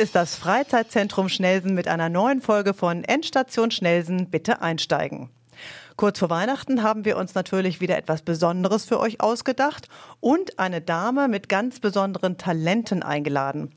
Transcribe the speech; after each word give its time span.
Ist 0.00 0.14
das 0.14 0.36
Freizeitzentrum 0.36 1.30
Schnelsen 1.30 1.74
mit 1.74 1.88
einer 1.88 2.10
neuen 2.10 2.42
Folge 2.42 2.74
von 2.74 3.02
Endstation 3.02 3.70
Schnelsen. 3.70 4.28
Bitte 4.28 4.60
einsteigen. 4.60 5.30
Kurz 5.96 6.18
vor 6.18 6.28
Weihnachten 6.28 6.82
haben 6.82 7.06
wir 7.06 7.16
uns 7.16 7.34
natürlich 7.34 7.80
wieder 7.80 7.96
etwas 7.96 8.20
Besonderes 8.20 8.84
für 8.84 9.00
euch 9.00 9.22
ausgedacht 9.22 9.88
und 10.20 10.58
eine 10.58 10.82
Dame 10.82 11.28
mit 11.28 11.48
ganz 11.48 11.80
besonderen 11.80 12.36
Talenten 12.36 13.02
eingeladen. 13.02 13.72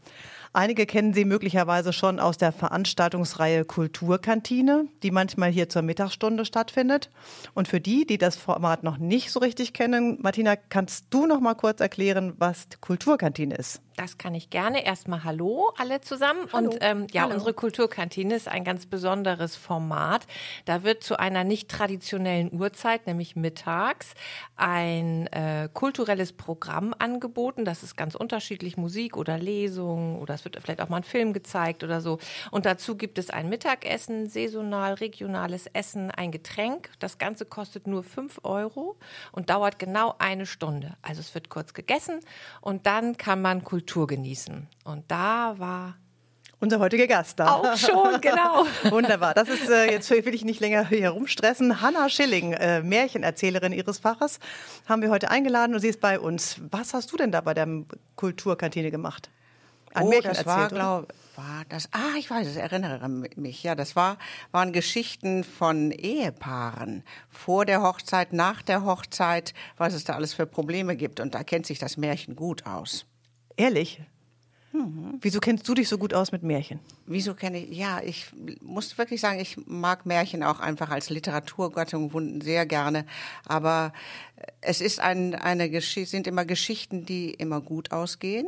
Einige 0.51 0.86
kennen 0.86 1.13
sie 1.13 1.23
möglicherweise 1.25 1.93
schon 1.93 2.20
aus 2.20 2.38
der 2.38 2.51
Veranstaltungsreihe 2.51 3.63
Kulturkantine, 3.63 4.88
die 5.04 5.11
manchmal 5.11 5.51
hier 5.51 5.70
zur 5.70 5.83
Mittagsstunde 5.83 6.43
stattfindet. 6.43 7.09
Und 7.54 7.67
für 7.67 7.79
die, 7.79 8.05
die 8.05 8.17
das 8.17 8.36
Format 8.36 8.83
noch 8.83 8.97
nicht 8.97 9.31
so 9.31 9.39
richtig 9.39 9.73
kennen, 9.73 10.17
Martina, 10.21 10.56
kannst 10.57 11.06
du 11.11 11.28
noch 11.28 11.39
mal 11.39 11.54
kurz 11.54 11.79
erklären, 11.79 12.33
was 12.39 12.67
Kulturkantine 12.81 13.56
ist? 13.56 13.81
Das 13.99 14.17
kann 14.17 14.33
ich 14.33 14.49
gerne. 14.49 14.85
Erstmal 14.85 15.25
Hallo 15.25 15.73
alle 15.77 15.99
zusammen. 15.99 16.47
Hallo. 16.53 16.69
Und 16.69 16.77
ähm, 16.79 17.07
ja, 17.11 17.23
Hallo. 17.23 17.33
unsere 17.33 17.53
Kulturkantine 17.53 18.33
ist 18.33 18.47
ein 18.47 18.63
ganz 18.63 18.85
besonderes 18.85 19.57
Format. 19.57 20.25
Da 20.63 20.83
wird 20.83 21.03
zu 21.03 21.19
einer 21.19 21.43
nicht 21.43 21.69
traditionellen 21.69 22.49
Uhrzeit, 22.57 23.07
nämlich 23.07 23.35
mittags, 23.35 24.13
ein 24.55 25.27
äh, 25.27 25.67
kulturelles 25.73 26.31
Programm 26.31 26.95
angeboten. 26.97 27.65
Das 27.65 27.83
ist 27.83 27.97
ganz 27.97 28.15
unterschiedlich, 28.15 28.77
Musik 28.77 29.17
oder 29.17 29.37
Lesung 29.37 30.17
oder 30.21 30.33
es 30.33 30.45
wird 30.45 30.57
vielleicht 30.61 30.79
auch 30.79 30.87
mal 30.87 30.97
ein 30.97 31.03
Film 31.03 31.33
gezeigt 31.33 31.83
oder 31.83 32.00
so. 32.00 32.19
Und 32.52 32.66
dazu 32.66 32.95
gibt 32.95 33.17
es 33.17 33.30
ein 33.30 33.50
Mittagessen, 33.50 34.30
saisonal, 34.30 34.94
regionales 34.94 35.67
Essen, 35.73 36.09
ein 36.09 36.31
Getränk. 36.31 36.89
Das 37.00 37.17
Ganze 37.17 37.44
kostet 37.44 37.86
nur 37.86 38.05
fünf 38.05 38.39
Euro 38.44 38.95
und 39.33 39.50
dauert 39.50 39.77
genau 39.77 40.16
eine 40.19 40.45
Stunde. 40.45 40.95
Also 41.02 41.19
es 41.19 41.36
wird 41.36 41.50
kurz 41.50 41.73
gegessen 41.73 42.22
und 42.61 42.86
dann 42.86 43.17
kann 43.17 43.41
man 43.41 43.61
Kultur 43.66 43.89
Kultur 43.90 44.06
genießen. 44.06 44.68
Und 44.84 45.04
da 45.09 45.56
war 45.58 45.95
unser 46.59 46.78
heutiger 46.78 47.08
Gast 47.08 47.40
da. 47.40 47.56
Auch 47.56 47.76
schon, 47.76 48.22
genau. 48.22 48.66
Wunderbar. 48.92 49.34
Das 49.34 49.50
ist, 49.50 49.68
äh, 49.68 49.92
jetzt 49.92 50.12
will 50.12 50.36
ich 50.36 50.46
nicht 50.46 50.59
länger 50.59 50.88
hier 50.88 51.09
rumstressen. 51.09 51.81
Hanna 51.81 52.08
Schilling, 52.08 52.54
äh, 52.54 52.84
Märchenerzählerin 52.84 53.73
ihres 53.73 53.98
Faches, 53.98 54.40
haben 54.88 55.02
wir 55.02 55.09
heute 55.09 55.31
eingeladen 55.31 55.73
und 55.73 55.81
sie 55.81 55.88
ist 55.88 56.02
bei 56.02 56.20
uns. 56.20 56.58
Was 56.70 56.94
hast 56.94 57.12
du 57.12 57.18
denn 57.18 57.31
da 57.31 57.42
bei 57.42 57.56
der 57.56 57.68
Kulturkantine 58.16 58.92
gemacht? 58.92 59.31
Ein 59.96 60.06
oh, 60.06 60.09
Märchen 60.09 60.30
das 60.30 60.38
erzählt, 60.40 60.58
war, 60.58 60.68
glaube 60.70 61.08
war 61.36 61.64
das. 61.70 61.90
Ah, 61.94 62.16
ich 62.20 62.30
weiß, 62.30 62.48
ich 62.48 62.58
erinnere 62.58 63.09
mich. 63.09 63.64
Ja, 63.64 63.74
das 63.74 63.96
war 63.96 64.18
waren 64.52 64.72
Geschichten 64.72 65.44
von 65.44 65.92
Ehepaaren 65.92 67.03
vor 67.31 67.66
der 67.66 67.81
Hochzeit, 67.81 68.34
nach 68.34 68.62
der 68.62 68.86
Hochzeit, 68.86 69.56
was 69.78 69.94
es 69.94 70.03
da 70.03 70.14
alles 70.14 70.34
für 70.34 70.46
Probleme 70.46 70.96
gibt. 70.96 71.20
Und 71.20 71.34
da 71.34 71.44
kennt 71.44 71.66
sich 71.66 71.80
das 71.80 71.98
Märchen 71.98 72.36
gut 72.36 72.68
aus. 72.68 73.06
Ehrlich? 73.60 74.00
Mhm. 74.72 75.18
Wieso 75.20 75.42
kennst 75.42 75.68
du 75.68 75.74
dich 75.74 75.90
so 75.90 75.98
gut 75.98 76.14
aus 76.14 76.32
mit 76.32 76.44
Märchen? 76.44 76.80
Wieso 77.06 77.34
kenne 77.34 77.58
ich, 77.60 77.78
ja, 77.78 78.02
ich 78.02 78.28
muss 78.62 78.98
wirklich 78.98 79.20
sagen, 79.20 79.40
ich 79.42 79.58
mag 79.66 80.06
Märchen 80.06 80.44
auch 80.44 80.62
einfach 80.62 80.90
als 80.92 81.10
Literaturgattung 81.10 82.42
sehr 82.42 82.66
gerne. 82.66 83.06
Aber 83.46 83.92
es 84.62 84.80
ist 84.80 85.02
ein, 85.02 85.36
eine 85.36 85.70
Geschichte, 85.70 86.10
sind 86.10 86.26
immer 86.26 86.46
Geschichten, 86.46 87.06
die 87.06 87.32
immer 87.32 87.60
gut 87.60 87.92
ausgehen, 87.92 88.48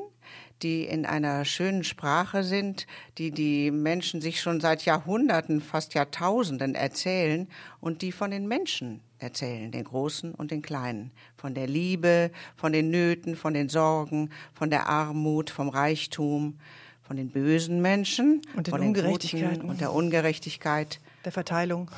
die 0.63 0.85
in 0.85 1.05
einer 1.05 1.45
schönen 1.45 1.83
Sprache 1.83 2.43
sind, 2.43 2.87
die 3.17 3.31
die 3.31 3.71
Menschen 3.71 4.21
sich 4.21 4.41
schon 4.41 4.61
seit 4.61 4.85
Jahrhunderten, 4.85 5.61
fast 5.61 5.93
Jahrtausenden 5.93 6.75
erzählen 6.75 7.47
und 7.79 8.01
die 8.01 8.11
von 8.11 8.31
den 8.31 8.47
Menschen 8.47 9.01
erzählen, 9.19 9.71
den 9.71 9.83
Großen 9.83 10.33
und 10.33 10.51
den 10.51 10.61
Kleinen. 10.61 11.11
Von 11.37 11.53
der 11.53 11.67
Liebe, 11.67 12.31
von 12.55 12.73
den 12.73 12.89
Nöten, 12.89 13.35
von 13.35 13.53
den 13.53 13.69
Sorgen, 13.69 14.29
von 14.53 14.69
der 14.69 14.87
Armut, 14.87 15.49
vom 15.49 15.69
Reichtum, 15.69 16.59
von 17.01 17.17
den 17.17 17.29
bösen 17.29 17.81
Menschen 17.81 18.41
und 18.55 18.67
den 18.67 18.71
von 18.71 18.81
Ungerechtigkeiten 18.81 19.69
und 19.69 19.81
der 19.81 19.93
Ungerechtigkeit. 19.93 20.99
Der 21.25 21.31
Verteilung. 21.31 21.91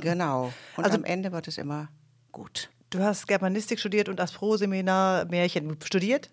Genau. 0.00 0.52
Und 0.76 0.84
also, 0.84 0.96
am 0.96 1.04
Ende 1.04 1.30
wird 1.30 1.46
es 1.46 1.58
immer 1.58 1.88
gut. 2.32 2.70
Du 2.90 2.98
hast 3.00 3.26
Germanistik 3.26 3.78
studiert 3.78 4.08
und 4.08 4.18
das 4.18 4.32
Pro-Seminar 4.32 5.26
Märchen 5.26 5.76
studiert? 5.82 6.30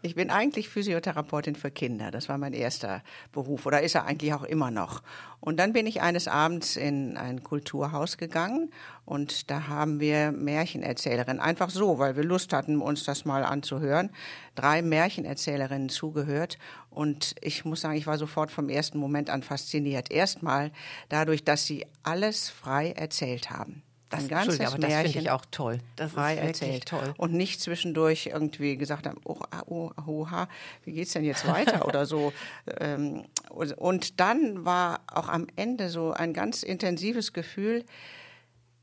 Ich 0.00 0.14
bin 0.14 0.30
eigentlich 0.30 0.68
Physiotherapeutin 0.68 1.56
für 1.56 1.72
Kinder. 1.72 2.12
Das 2.12 2.28
war 2.28 2.38
mein 2.38 2.52
erster 2.52 3.02
Beruf 3.32 3.66
oder 3.66 3.82
ist 3.82 3.96
er 3.96 4.04
eigentlich 4.04 4.32
auch 4.32 4.44
immer 4.44 4.70
noch. 4.70 5.02
Und 5.40 5.58
dann 5.58 5.72
bin 5.72 5.88
ich 5.88 6.02
eines 6.02 6.28
Abends 6.28 6.76
in 6.76 7.16
ein 7.16 7.42
Kulturhaus 7.42 8.16
gegangen 8.16 8.70
und 9.04 9.50
da 9.50 9.66
haben 9.66 9.98
wir 9.98 10.30
Märchenerzählerinnen, 10.30 11.40
einfach 11.40 11.70
so, 11.70 11.98
weil 11.98 12.14
wir 12.14 12.22
Lust 12.22 12.52
hatten, 12.52 12.80
uns 12.80 13.02
das 13.02 13.24
mal 13.24 13.42
anzuhören, 13.42 14.10
drei 14.54 14.82
Märchenerzählerinnen 14.82 15.88
zugehört 15.88 16.58
und 16.90 17.34
ich 17.40 17.64
muss 17.64 17.80
sagen, 17.80 17.96
ich 17.96 18.06
war 18.06 18.18
sofort 18.18 18.52
vom 18.52 18.68
ersten 18.68 18.98
Moment 18.98 19.30
an 19.30 19.42
fasziniert. 19.42 20.12
Erstmal 20.12 20.70
dadurch, 21.08 21.42
dass 21.42 21.66
sie 21.66 21.86
alles 22.04 22.50
frei 22.50 22.92
erzählt 22.92 23.50
haben. 23.50 23.82
Das, 24.10 24.20
ein 24.20 24.28
ganzes 24.28 24.60
aber 24.60 24.78
das 24.78 24.92
finde 24.94 25.18
ich 25.18 25.30
auch 25.30 25.44
toll. 25.50 25.80
Das 25.96 26.12
frei 26.12 26.34
ist 26.34 26.62
erzählt. 26.62 26.86
toll. 26.86 27.14
Und 27.18 27.34
nicht 27.34 27.60
zwischendurch 27.60 28.30
irgendwie 28.32 28.76
gesagt 28.78 29.06
haben, 29.06 29.20
oh, 29.24 29.38
oh, 29.66 29.90
oha, 30.06 30.48
wie 30.84 30.92
geht's 30.92 31.12
denn 31.12 31.24
jetzt 31.24 31.46
weiter 31.46 31.86
oder 31.86 32.06
so. 32.06 32.32
Ähm, 32.80 33.24
und 33.50 34.20
dann 34.20 34.64
war 34.64 35.00
auch 35.06 35.28
am 35.28 35.46
Ende 35.56 35.88
so 35.88 36.12
ein 36.12 36.32
ganz 36.32 36.62
intensives 36.62 37.32
Gefühl, 37.32 37.84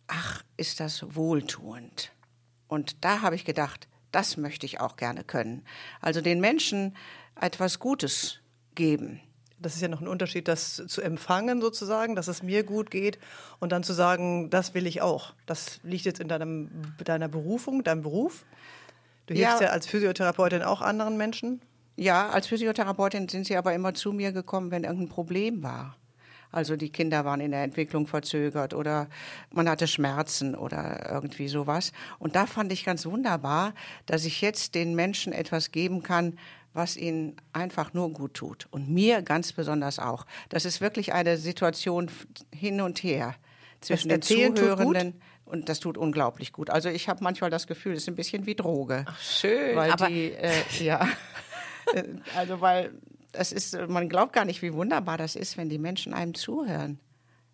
ach, 0.08 0.44
ist 0.58 0.80
das 0.80 1.16
wohltuend. 1.16 2.12
Und 2.68 3.04
da 3.04 3.22
habe 3.22 3.36
ich 3.36 3.46
gedacht, 3.46 3.88
das 4.12 4.38
möchte 4.38 4.66
ich 4.66 4.80
auch 4.80 4.96
gerne 4.96 5.24
können. 5.24 5.64
Also 6.02 6.22
den 6.22 6.40
Menschen 6.40 6.96
etwas 7.40 7.80
Gutes 7.80 8.40
geben. 8.74 9.22
Das 9.60 9.76
ist 9.76 9.82
ja 9.82 9.88
noch 9.88 10.02
ein 10.02 10.08
Unterschied, 10.08 10.48
das 10.48 10.84
zu 10.88 11.02
empfangen 11.02 11.62
sozusagen, 11.62 12.16
dass 12.16 12.28
es 12.28 12.44
mir 12.44 12.64
gut 12.64 12.92
geht 12.92 13.18
und 13.60 13.72
dann 13.72 13.84
zu 13.84 13.94
sagen, 13.94 14.50
das 14.50 14.74
will 14.74 14.86
ich 14.86 15.02
auch. 15.02 15.34
Das 15.46 15.80
liegt 15.84 16.06
jetzt 16.06 16.20
in 16.20 16.28
deinem, 16.28 16.70
deiner 17.04 17.28
Berufung, 17.28 17.84
deinem 17.84 18.02
Beruf. 18.02 18.46
Du 19.28 19.34
hilfst 19.34 19.62
ja. 19.62 19.68
ja 19.68 19.72
als 19.72 19.88
Physiotherapeutin 19.88 20.62
auch 20.62 20.82
anderen 20.82 21.18
Menschen. 21.18 21.62
Ja, 21.96 22.30
als 22.30 22.48
Physiotherapeutin 22.48 23.30
sind 23.30 23.46
sie 23.48 23.56
aber 23.56 23.74
immer 23.74 23.94
zu 23.94 24.12
mir 24.12 24.34
gekommen, 24.34 24.72
wenn 24.72 24.84
irgendein 24.84 25.10
Problem 25.10 25.64
war. 25.64 25.96
Also 26.52 26.78
die 26.78 26.90
Kinder 26.90 27.26
waren 27.26 27.42
in 27.42 27.52
der 27.52 27.64
Entwicklung 27.64 28.08
verzögert 28.08 28.74
oder 28.74 29.10
man 29.52 29.68
hatte 29.68 29.88
Schmerzen 29.88 30.56
oder 30.56 31.10
irgendwie 31.12 31.50
sowas. 31.50 31.92
Und 32.18 32.36
da 32.38 32.46
fand 32.46 32.72
ich 32.72 32.86
ganz 32.86 33.06
wunderbar, 33.06 33.74
dass 34.06 34.24
ich 34.24 34.40
jetzt 34.40 34.74
den 34.74 34.96
Menschen 34.96 35.34
etwas 35.34 35.72
geben 35.72 36.02
kann, 36.02 36.38
was 36.76 36.98
ihnen 36.98 37.36
einfach 37.54 37.94
nur 37.94 38.12
gut 38.12 38.34
tut. 38.34 38.68
Und 38.72 38.90
mir 38.90 39.22
ganz 39.22 39.54
besonders 39.54 39.98
auch. 39.98 40.26
Das 40.50 40.66
ist 40.66 40.82
wirklich 40.82 41.14
eine 41.14 41.38
Situation 41.38 42.12
hin 42.54 42.82
und 42.82 43.02
her 43.04 43.36
zwischen 43.82 44.10
den 44.10 44.22
Zuhörenden. 44.22 45.22
Und 45.46 45.70
das 45.70 45.80
tut 45.80 45.98
unglaublich 45.98 46.52
gut. 46.52 46.70
Also 46.70 46.90
ich 46.90 47.08
habe 47.08 47.24
manchmal 47.24 47.50
das 47.50 47.68
Gefühl, 47.68 47.94
es 47.94 48.04
ist 48.04 48.10
ein 48.10 48.16
bisschen 48.16 48.46
wie 48.46 48.56
Droge. 48.56 49.06
Ach, 49.08 49.20
schön. 49.20 49.76
Weil 49.76 49.92
aber 49.92 50.08
die, 50.08 50.32
äh, 50.32 50.52
ja, 50.84 51.08
äh, 51.94 52.04
also 52.36 52.62
weil 52.62 52.92
das 53.32 53.52
ist, 53.52 53.78
man 53.88 54.10
glaubt 54.10 54.34
gar 54.34 54.46
nicht, 54.46 54.62
wie 54.62 54.74
wunderbar 54.74 55.18
das 55.18 55.36
ist, 55.36 55.58
wenn 55.58 55.70
die 55.70 55.78
Menschen 55.78 56.14
einem 56.14 56.34
zuhören. 56.34 57.00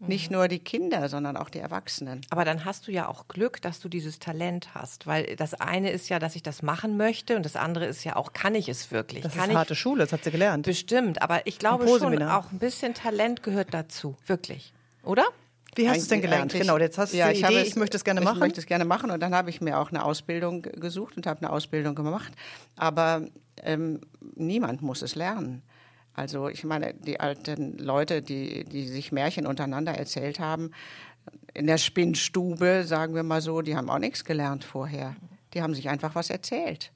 Nicht 0.07 0.31
nur 0.31 0.47
die 0.47 0.59
Kinder, 0.59 1.09
sondern 1.09 1.37
auch 1.37 1.49
die 1.49 1.59
Erwachsenen. 1.59 2.21
Aber 2.29 2.43
dann 2.43 2.65
hast 2.65 2.87
du 2.87 2.91
ja 2.91 3.07
auch 3.07 3.27
Glück, 3.27 3.61
dass 3.61 3.79
du 3.79 3.89
dieses 3.89 4.19
Talent 4.19 4.73
hast, 4.73 5.05
weil 5.05 5.35
das 5.35 5.53
eine 5.53 5.91
ist 5.91 6.09
ja, 6.09 6.17
dass 6.17 6.35
ich 6.35 6.43
das 6.43 6.63
machen 6.63 6.97
möchte 6.97 7.35
und 7.35 7.45
das 7.45 7.55
andere 7.55 7.85
ist 7.85 8.03
ja 8.03 8.15
auch, 8.15 8.33
kann 8.33 8.55
ich 8.55 8.67
es 8.67 8.91
wirklich? 8.91 9.23
Das 9.23 9.35
kann 9.35 9.49
ist 9.49 9.55
harte 9.55 9.75
Schule, 9.75 10.03
das 10.03 10.11
hat 10.11 10.23
sie 10.23 10.31
gelernt. 10.31 10.65
Bestimmt, 10.65 11.21
aber 11.21 11.45
ich 11.45 11.59
glaube 11.59 11.87
schon, 11.87 12.21
auch 12.23 12.51
ein 12.51 12.59
bisschen 12.59 12.93
Talent 12.93 13.43
gehört 13.43 13.73
dazu, 13.73 14.15
wirklich, 14.25 14.73
oder? 15.03 15.25
Wie 15.75 15.87
hast 15.87 15.97
du 15.97 16.01
es 16.01 16.07
denn 16.09 16.21
gelernt? 16.21 16.51
Genau, 16.51 16.77
jetzt 16.77 16.97
hast 16.97 17.13
du 17.13 17.17
ja, 17.17 17.29
die 17.29 17.39
ich 17.39 17.43
Idee, 17.43 17.61
es, 17.61 17.67
ich 17.69 17.75
möchte 17.75 17.95
es 17.95 18.03
gerne 18.03 18.21
machen. 18.21 18.37
Ich 18.37 18.41
möchte 18.41 18.59
es 18.59 18.65
gerne 18.65 18.83
machen 18.83 19.09
und 19.09 19.21
dann 19.21 19.33
habe 19.33 19.49
ich 19.49 19.61
mir 19.61 19.79
auch 19.79 19.89
eine 19.89 20.03
Ausbildung 20.03 20.63
gesucht 20.63 21.15
und 21.15 21.25
habe 21.25 21.41
eine 21.41 21.51
Ausbildung 21.51 21.95
gemacht. 21.95 22.33
Aber 22.75 23.21
ähm, 23.63 24.01
niemand 24.35 24.81
muss 24.81 25.01
es 25.01 25.15
lernen. 25.15 25.61
Also 26.13 26.49
ich 26.49 26.63
meine, 26.63 26.93
die 26.93 27.19
alten 27.19 27.77
Leute, 27.77 28.21
die, 28.21 28.65
die 28.65 28.87
sich 28.87 29.11
Märchen 29.11 29.47
untereinander 29.47 29.93
erzählt 29.93 30.39
haben, 30.39 30.71
in 31.53 31.67
der 31.67 31.77
Spinnstube, 31.77 32.83
sagen 32.85 33.15
wir 33.15 33.23
mal 33.23 33.41
so, 33.41 33.61
die 33.61 33.75
haben 33.75 33.89
auch 33.89 33.99
nichts 33.99 34.25
gelernt 34.25 34.63
vorher. 34.63 35.15
Die 35.53 35.61
haben 35.61 35.75
sich 35.75 35.89
einfach 35.89 36.15
was 36.15 36.29
erzählt. 36.29 36.91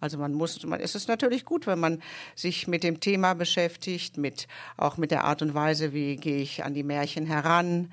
Also 0.00 0.16
man 0.18 0.32
muss, 0.32 0.64
man, 0.64 0.80
es 0.80 0.94
ist 0.94 1.08
natürlich 1.08 1.44
gut, 1.44 1.66
wenn 1.66 1.78
man 1.78 2.02
sich 2.34 2.66
mit 2.66 2.82
dem 2.82 3.00
Thema 3.00 3.34
beschäftigt, 3.34 4.16
mit 4.16 4.48
auch 4.76 4.96
mit 4.96 5.10
der 5.10 5.24
Art 5.24 5.42
und 5.42 5.54
Weise, 5.54 5.92
wie 5.92 6.16
gehe 6.16 6.38
ich 6.38 6.64
an 6.64 6.72
die 6.72 6.82
Märchen 6.82 7.26
heran 7.26 7.92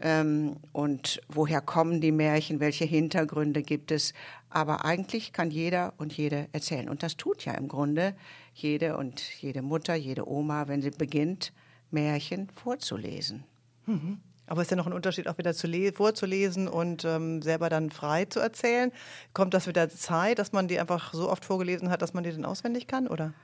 ähm, 0.00 0.56
und 0.72 1.20
woher 1.28 1.60
kommen 1.60 2.00
die 2.00 2.12
Märchen, 2.12 2.60
welche 2.60 2.84
Hintergründe 2.84 3.62
gibt 3.62 3.90
es. 3.90 4.14
Aber 4.50 4.84
eigentlich 4.84 5.32
kann 5.32 5.50
jeder 5.50 5.94
und 5.98 6.16
jede 6.16 6.48
erzählen. 6.52 6.88
Und 6.88 7.02
das 7.02 7.16
tut 7.16 7.44
ja 7.44 7.54
im 7.54 7.66
Grunde 7.66 8.14
jede 8.56 8.96
und 8.96 9.20
jede 9.42 9.62
Mutter, 9.62 9.94
jede 9.94 10.28
Oma, 10.28 10.66
wenn 10.66 10.80
sie 10.80 10.90
beginnt, 10.90 11.52
Märchen 11.90 12.48
vorzulesen. 12.48 13.44
Mhm. 13.84 14.18
Aber 14.46 14.62
ist 14.62 14.70
ja 14.70 14.76
noch 14.76 14.86
ein 14.86 14.92
Unterschied, 14.92 15.28
auch 15.28 15.38
wieder 15.38 15.54
zu 15.54 15.68
vorzulesen 15.92 16.68
und 16.68 17.04
ähm, 17.04 17.42
selber 17.42 17.68
dann 17.68 17.90
frei 17.90 18.24
zu 18.26 18.40
erzählen. 18.40 18.92
Kommt 19.34 19.54
das 19.54 19.66
mit 19.66 19.76
der 19.76 19.90
Zeit, 19.90 20.38
dass 20.38 20.52
man 20.52 20.68
die 20.68 20.78
einfach 20.78 21.12
so 21.12 21.28
oft 21.28 21.44
vorgelesen 21.44 21.90
hat, 21.90 22.00
dass 22.00 22.14
man 22.14 22.24
die 22.24 22.30
dann 22.30 22.44
auswendig 22.44 22.86
kann, 22.86 23.08
oder? 23.08 23.34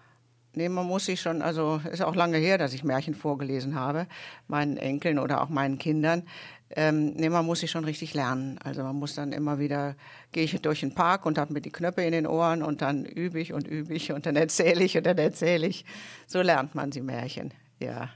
Nee, 0.54 0.68
man 0.68 0.86
muss 0.86 1.06
sich 1.06 1.20
schon, 1.20 1.42
also 1.42 1.80
ist 1.90 2.02
auch 2.02 2.14
lange 2.14 2.36
her, 2.36 2.58
dass 2.58 2.74
ich 2.74 2.84
Märchen 2.84 3.14
vorgelesen 3.14 3.74
habe, 3.74 4.06
meinen 4.48 4.76
Enkeln 4.76 5.18
oder 5.18 5.42
auch 5.42 5.48
meinen 5.48 5.78
Kindern. 5.78 6.24
Ähm, 6.74 7.12
nee, 7.14 7.28
man 7.28 7.44
muss 7.44 7.60
sich 7.60 7.70
schon 7.70 7.84
richtig 7.84 8.14
lernen. 8.14 8.58
Also 8.64 8.82
man 8.82 8.96
muss 8.96 9.14
dann 9.14 9.32
immer 9.32 9.58
wieder, 9.58 9.94
gehe 10.32 10.44
ich 10.44 10.60
durch 10.60 10.80
den 10.80 10.94
Park 10.94 11.26
und 11.26 11.38
habe 11.38 11.52
mir 11.52 11.60
die 11.60 11.70
Knöpfe 11.70 12.02
in 12.02 12.12
den 12.12 12.26
Ohren 12.26 12.62
und 12.62 12.82
dann 12.82 13.04
übe 13.04 13.40
ich 13.40 13.52
und 13.52 13.66
übe 13.66 13.94
ich 13.94 14.12
und 14.12 14.26
dann 14.26 14.36
erzähle 14.36 14.82
ich 14.82 14.96
und 14.96 15.04
dann 15.04 15.18
erzähle 15.18 15.66
ich. 15.66 15.84
So 16.26 16.40
lernt 16.40 16.74
man 16.74 16.90
sie 16.92 17.02
Märchen, 17.02 17.52
ja. 17.78 18.10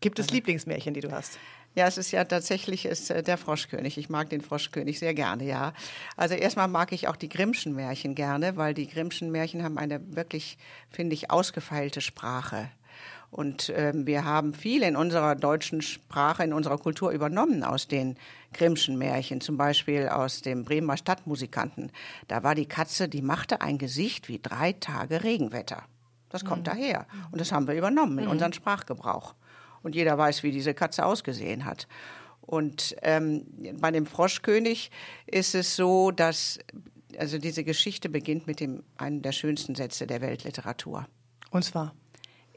Gibt 0.00 0.18
es 0.18 0.30
Lieblingsmärchen, 0.30 0.94
die 0.94 1.00
du 1.00 1.12
hast? 1.12 1.38
Ja, 1.76 1.86
es 1.86 1.98
ist 1.98 2.10
ja 2.10 2.24
tatsächlich 2.24 2.84
ist, 2.84 3.10
äh, 3.10 3.22
der 3.22 3.38
Froschkönig. 3.38 3.96
Ich 3.96 4.08
mag 4.08 4.28
den 4.30 4.40
Froschkönig 4.40 4.98
sehr 4.98 5.14
gerne, 5.14 5.44
ja. 5.44 5.72
Also 6.16 6.34
erstmal 6.34 6.66
mag 6.66 6.90
ich 6.92 7.06
auch 7.06 7.16
die 7.16 7.28
Grimmschen 7.28 7.74
Märchen 7.74 8.16
gerne, 8.16 8.56
weil 8.56 8.74
die 8.74 8.88
Grimmschen 8.88 9.30
Märchen 9.30 9.62
haben 9.62 9.78
eine 9.78 10.16
wirklich, 10.16 10.58
finde 10.90 11.14
ich, 11.14 11.30
ausgefeilte 11.30 12.00
Sprache. 12.00 12.70
Und 13.30 13.72
ähm, 13.76 14.06
wir 14.06 14.24
haben 14.24 14.54
viel 14.54 14.82
in 14.82 14.96
unserer 14.96 15.36
deutschen 15.36 15.82
Sprache, 15.82 16.42
in 16.42 16.52
unserer 16.52 16.78
Kultur 16.78 17.12
übernommen 17.12 17.62
aus 17.62 17.86
den 17.86 18.16
Grimmschen 18.52 18.98
Märchen, 18.98 19.40
zum 19.40 19.56
Beispiel 19.56 20.08
aus 20.08 20.42
dem 20.42 20.64
Bremer 20.64 20.96
Stadtmusikanten. 20.96 21.92
Da 22.26 22.42
war 22.42 22.56
die 22.56 22.66
Katze, 22.66 23.08
die 23.08 23.22
machte 23.22 23.60
ein 23.60 23.78
Gesicht 23.78 24.28
wie 24.28 24.40
drei 24.40 24.72
Tage 24.72 25.22
Regenwetter. 25.22 25.84
Das 26.28 26.44
kommt 26.44 26.62
mhm. 26.62 26.70
daher. 26.70 27.06
Und 27.30 27.40
das 27.40 27.52
haben 27.52 27.68
wir 27.68 27.74
übernommen 27.74 28.18
in 28.18 28.24
mhm. 28.24 28.32
unseren 28.32 28.52
Sprachgebrauch 28.52 29.34
und 29.82 29.94
jeder 29.94 30.18
weiß, 30.18 30.42
wie 30.42 30.50
diese 30.50 30.74
Katze 30.74 31.04
ausgesehen 31.04 31.64
hat. 31.64 31.86
Und 32.40 32.96
ähm, 33.02 33.46
bei 33.80 33.92
dem 33.92 34.06
Froschkönig 34.06 34.90
ist 35.26 35.54
es 35.54 35.76
so, 35.76 36.10
dass 36.10 36.58
also 37.18 37.38
diese 37.38 37.64
Geschichte 37.64 38.08
beginnt 38.08 38.46
mit 38.46 38.60
dem 38.60 38.82
einem 38.96 39.22
der 39.22 39.32
schönsten 39.32 39.74
Sätze 39.74 40.06
der 40.06 40.20
Weltliteratur. 40.20 41.06
Und 41.50 41.64
zwar 41.64 41.94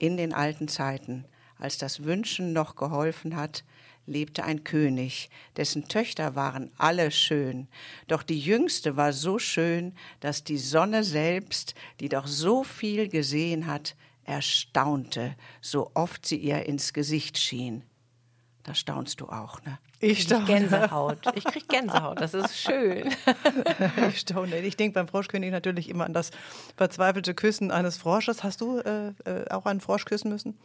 in 0.04 0.18
den 0.18 0.34
alten 0.34 0.68
Zeiten, 0.68 1.24
als 1.58 1.78
das 1.78 2.04
Wünschen 2.04 2.52
noch 2.52 2.76
geholfen 2.76 3.38
hat, 3.38 3.64
lebte 4.06 4.44
ein 4.44 4.66
König, 4.66 5.30
dessen 5.56 5.88
Töchter 5.88 6.36
waren 6.36 6.70
alle 6.78 7.10
schön, 7.10 7.70
doch 8.10 8.22
die 8.22 8.38
jüngste 8.38 8.98
war 8.98 9.14
so 9.14 9.40
schön, 9.40 9.96
dass 10.20 10.44
die 10.44 10.58
Sonne 10.58 11.06
selbst, 11.06 11.74
die 12.02 12.10
doch 12.10 12.28
so 12.28 12.66
viel 12.66 13.08
gesehen 13.08 13.66
hat, 13.66 13.96
erstaunte, 14.26 15.38
so 15.62 15.90
oft 15.94 16.26
sie 16.26 16.36
ihr 16.36 16.66
ins 16.66 16.92
Gesicht 16.92 17.38
schien. 17.38 17.82
Da 18.64 18.76
staunst 18.76 19.22
du 19.22 19.30
auch, 19.30 19.62
ne? 19.64 19.80
Ich 20.04 20.24
staune. 20.24 20.46
Gänsehaut. 20.46 21.20
Ich 21.36 21.44
krieg 21.46 21.68
Gänsehaut. 21.70 22.20
Das 22.20 22.34
ist 22.34 22.58
schön. 22.58 23.10
ich 24.10 24.20
staune. 24.20 24.60
Ich 24.60 24.76
denke 24.76 24.96
beim 24.96 25.08
Froschkönig 25.08 25.52
natürlich 25.52 25.90
immer 25.90 26.06
an 26.06 26.14
das 26.14 26.32
verzweifelte 26.76 27.34
Küssen 27.34 27.72
eines 27.72 27.98
Frosches. 27.98 28.44
Hast 28.44 28.62
du 28.62 28.80
äh, 28.80 29.08
äh 29.26 29.50
auch 29.50 29.66
einen 29.66 29.80
Frosch 29.80 30.06
küssen 30.06 30.30
müssen? 30.30 30.58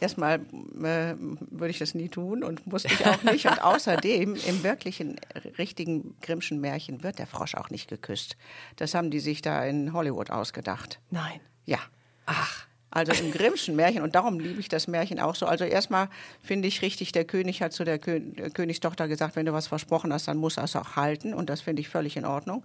Erstmal 0.00 0.36
äh, 0.36 1.14
würde 1.18 1.70
ich 1.70 1.78
das 1.78 1.94
nie 1.94 2.08
tun 2.08 2.44
und 2.44 2.66
musste 2.66 2.88
ich 2.88 3.04
auch 3.04 3.22
nicht. 3.24 3.46
Und 3.46 3.62
außerdem, 3.62 4.36
im 4.36 4.62
wirklichen, 4.62 5.18
richtigen 5.58 6.16
Grimmschen 6.22 6.60
Märchen 6.60 7.02
wird 7.02 7.18
der 7.18 7.26
Frosch 7.26 7.56
auch 7.56 7.70
nicht 7.70 7.88
geküsst. 7.88 8.36
Das 8.76 8.94
haben 8.94 9.10
die 9.10 9.20
sich 9.20 9.42
da 9.42 9.64
in 9.64 9.92
Hollywood 9.92 10.30
ausgedacht. 10.30 11.00
Nein. 11.10 11.40
Ja. 11.66 11.78
Ach. 12.26 12.67
Also 12.90 13.12
im 13.12 13.30
Grimmschen 13.32 13.76
Märchen, 13.76 14.02
und 14.02 14.14
darum 14.14 14.40
liebe 14.40 14.60
ich 14.60 14.68
das 14.68 14.88
Märchen 14.88 15.20
auch 15.20 15.34
so. 15.34 15.46
Also 15.46 15.64
erstmal 15.64 16.08
finde 16.42 16.68
ich 16.68 16.80
richtig, 16.80 17.12
der 17.12 17.24
König 17.24 17.60
hat 17.60 17.72
zu 17.72 17.84
der 17.84 17.98
Kö 17.98 18.20
Königstochter 18.54 19.08
gesagt, 19.08 19.36
wenn 19.36 19.46
du 19.46 19.52
was 19.52 19.66
versprochen 19.66 20.12
hast, 20.12 20.28
dann 20.28 20.38
musst 20.38 20.56
du 20.56 20.62
es 20.62 20.74
auch 20.74 20.96
halten. 20.96 21.34
Und 21.34 21.50
das 21.50 21.60
finde 21.60 21.80
ich 21.80 21.88
völlig 21.88 22.16
in 22.16 22.24
Ordnung. 22.24 22.64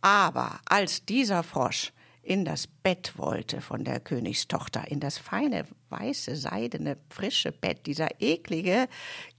Aber 0.00 0.58
als 0.66 1.04
dieser 1.04 1.44
Frosch 1.44 1.92
in 2.22 2.44
das 2.44 2.66
Bett 2.66 3.14
wollte 3.16 3.60
von 3.60 3.84
der 3.84 4.00
Königstochter, 4.00 4.88
in 4.88 5.00
das 5.00 5.18
feine, 5.18 5.64
weiße, 5.90 6.36
seidene, 6.36 6.96
frische 7.08 7.52
Bett, 7.52 7.86
dieser 7.86 8.20
eklige, 8.20 8.88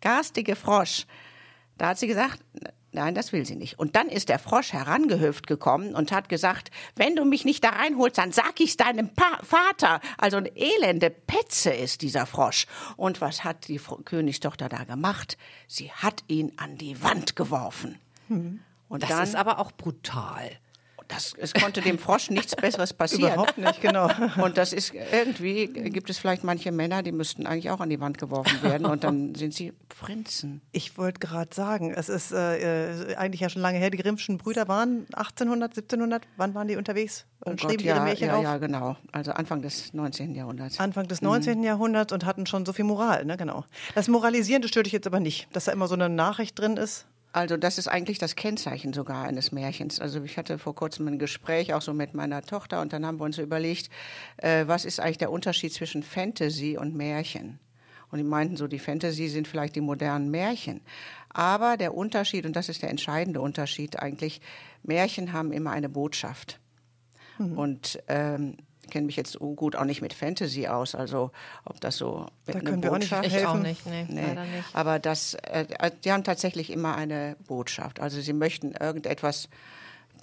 garstige 0.02 0.56
Frosch, 0.56 1.06
da 1.78 1.90
hat 1.90 2.00
sie 2.00 2.08
gesagt, 2.08 2.40
Nein, 2.94 3.16
das 3.16 3.34
will 3.34 3.44
sie 3.45 3.56
nicht. 3.56 3.80
Und 3.80 3.95
dann 3.95 4.07
ist 4.07 4.30
der 4.30 4.38
Frosch 4.38 4.72
herangehüpft 4.72 5.48
gekommen 5.48 5.95
und 5.95 6.12
hat 6.12 6.30
gesagt, 6.30 6.69
wenn 6.95 7.16
du 7.16 7.25
mich 7.25 7.44
nicht 7.44 7.63
da 7.63 7.69
reinholst, 7.69 8.19
dann 8.19 8.31
sag 8.31 8.60
ich's 8.60 8.78
deinem 8.78 9.10
pa 9.10 9.40
Vater. 9.42 10.00
Also 10.19 10.38
eine 10.38 10.56
elende 10.56 11.10
Petze 11.10 11.72
ist 11.72 12.04
dieser 12.04 12.28
Frosch. 12.28 12.68
Und 12.95 13.19
was 13.19 13.44
hat 13.44 13.68
die 13.68 13.80
Königstochter 14.06 14.69
da 14.69 14.84
gemacht? 14.84 15.38
Sie 15.68 15.92
hat 15.92 16.24
ihn 16.28 16.54
an 16.57 16.78
die 16.78 17.01
Wand 17.01 17.36
geworfen. 17.36 17.98
Hm. 18.28 18.60
Und 18.90 19.01
das 19.01 19.10
dann, 19.10 19.24
ist 19.24 19.36
aber 19.36 19.57
auch 19.57 19.72
brutal 19.72 20.51
das, 21.13 21.33
es 21.38 21.54
konnte 21.54 21.81
dem 21.81 22.00
Frosch 22.00 22.30
nichts 22.30 22.56
Besseres 22.56 22.94
passieren. 22.94 23.33
Überhaupt 23.33 23.57
nicht, 23.57 23.81
genau. 23.81 24.10
Und 24.42 24.57
das 24.57 24.74
ist 24.74 24.94
irgendwie, 25.12 25.68
gibt 25.68 26.10
es 26.10 26.18
vielleicht 26.18 26.44
manche 26.44 26.71
Männer, 26.71 27.04
die 27.04 27.12
müssten 27.12 27.45
eigentlich 27.45 27.69
auch 27.69 27.80
an 27.80 27.89
die 27.89 28.00
Wand 28.00 28.18
geworfen 28.18 28.62
werden 28.63 28.86
und 28.86 29.04
dann 29.04 29.36
sind 29.36 29.54
sie 29.54 29.74
Prinzen. 29.89 30.62
Ich 30.71 30.98
wollte 30.98 31.19
gerade 31.19 31.54
sagen, 31.54 31.94
es 31.94 32.10
ist 32.10 32.31
äh, 32.31 33.12
äh, 33.12 33.15
eigentlich 33.15 33.42
ja 33.42 33.50
schon 33.50 33.62
lange 33.62 33.77
her, 33.77 33.89
die 33.89 33.98
Grimmschen 33.98 34.38
Brüder 34.38 34.68
waren 34.68 35.06
1800, 35.13 35.71
1700, 35.71 36.24
wann 36.38 36.54
waren 36.56 36.68
die 36.68 36.75
unterwegs? 36.75 37.25
Und 37.39 37.63
oh 37.63 37.68
schrieben 37.68 37.86
Gott, 37.86 37.95
ihre 37.95 38.01
Märchen 38.01 38.27
ja, 38.27 38.36
auf? 38.36 38.44
Ja, 38.44 38.57
genau. 38.57 38.95
Also 39.12 39.31
Anfang 39.31 39.62
des 39.62 39.94
19. 39.94 40.33
Jahrhunderts. 40.33 40.80
Anfang 40.80 41.07
des 41.07 41.21
19. 41.21 41.59
Mhm. 41.59 41.63
Jahrhunderts 41.63 42.13
und 42.13 42.25
hatten 42.25 42.45
schon 42.45 42.66
so 42.66 42.74
viel 42.74 42.86
Moral, 42.86 43.25
ne, 43.25 43.38
genau. 43.38 43.66
Das 43.95 44.07
Moralisieren, 44.07 44.62
das 44.62 44.69
stört 44.69 44.86
dich 44.86 44.94
jetzt 44.94 45.07
aber 45.07 45.19
nicht, 45.19 45.48
dass 45.54 45.66
da 45.66 45.71
immer 45.71 45.88
so 45.88 45.95
eine 45.95 46.09
Nachricht 46.09 46.57
drin 46.57 46.77
ist. 46.77 47.06
Also 47.33 47.57
das 47.57 47.80
ist 47.80 47.88
eigentlich 47.88 48.19
das 48.19 48.35
Kennzeichen 48.35 48.94
sogar 48.94 49.25
eines 49.25 49.51
Märchens. 49.51 50.00
Also 50.00 50.24
ich 50.24 50.38
hatte 50.38 50.59
vor 50.59 50.75
kurzem 50.75 51.07
ein 51.07 51.18
Gespräch 51.18 51.74
auch 51.74 51.81
so 51.81 51.91
mit 51.91 52.13
meiner 52.13 52.44
Tochter 52.44 52.80
und 52.80 52.94
dann 52.94 53.06
haben 53.06 53.19
wir 53.19 53.25
uns 53.25 53.39
überlegt, 53.39 53.89
äh, 54.38 54.68
was 54.68 54.85
ist 54.85 55.00
eigentlich 55.00 55.18
der 55.18 55.31
Unterschied 55.31 55.74
zwischen 55.74 56.03
Fantasy 56.03 56.77
und 56.77 56.95
Märchen? 56.95 57.59
Und 58.12 58.19
die 58.19 58.24
meinten 58.24 58.56
so, 58.56 58.68
die 58.68 58.77
Fantasy 58.77 59.27
sind 59.27 59.47
vielleicht 59.47 59.75
die 59.75 59.81
modernen 59.81 60.30
Märchen. 60.30 60.81
Aber 61.30 61.75
der 61.77 61.95
Unterschied, 61.95 62.45
und 62.45 62.56
das 62.56 62.69
ist 62.69 62.83
der 62.83 62.91
entscheidende 62.91 63.41
Unterschied 63.41 63.97
eigentlich, 63.97 64.39
Märchen 64.83 65.33
haben 65.33 65.51
immer 65.51 65.71
eine 65.71 65.89
Botschaft. 65.89 66.59
Mhm. 67.39 67.57
Und 67.57 68.03
ähm, 68.07 68.57
kenne 68.94 69.07
mich 69.07 69.16
jetzt 69.16 69.40
gut 69.40 69.75
auch 69.75 69.86
nicht 69.86 70.01
mit 70.01 70.13
Fantasy 70.13 70.68
aus, 70.68 70.94
also 70.94 71.31
ob 71.66 71.81
das 71.81 71.98
so 71.98 72.28
da 72.45 72.54
eine 72.54 72.63
können 72.63 72.81
Botschaft 72.81 73.31
wir 73.34 73.50
auch 73.50 73.56
nicht, 73.56 73.75
ich 73.81 73.86
auch 73.86 73.86
nicht, 73.86 73.86
nee, 73.88 74.06
nee. 74.07 74.22
nicht. 74.22 74.75
Aber 74.75 75.00
das, 75.00 75.34
äh, 75.34 75.66
die 76.04 76.12
haben 76.12 76.24
tatsächlich 76.24 76.69
immer 76.69 76.95
eine 76.95 77.36
Botschaft. 77.48 78.00
Also 78.00 78.22
sie 78.22 78.34
möchten 78.34 78.73
irgendetwas 78.73 79.50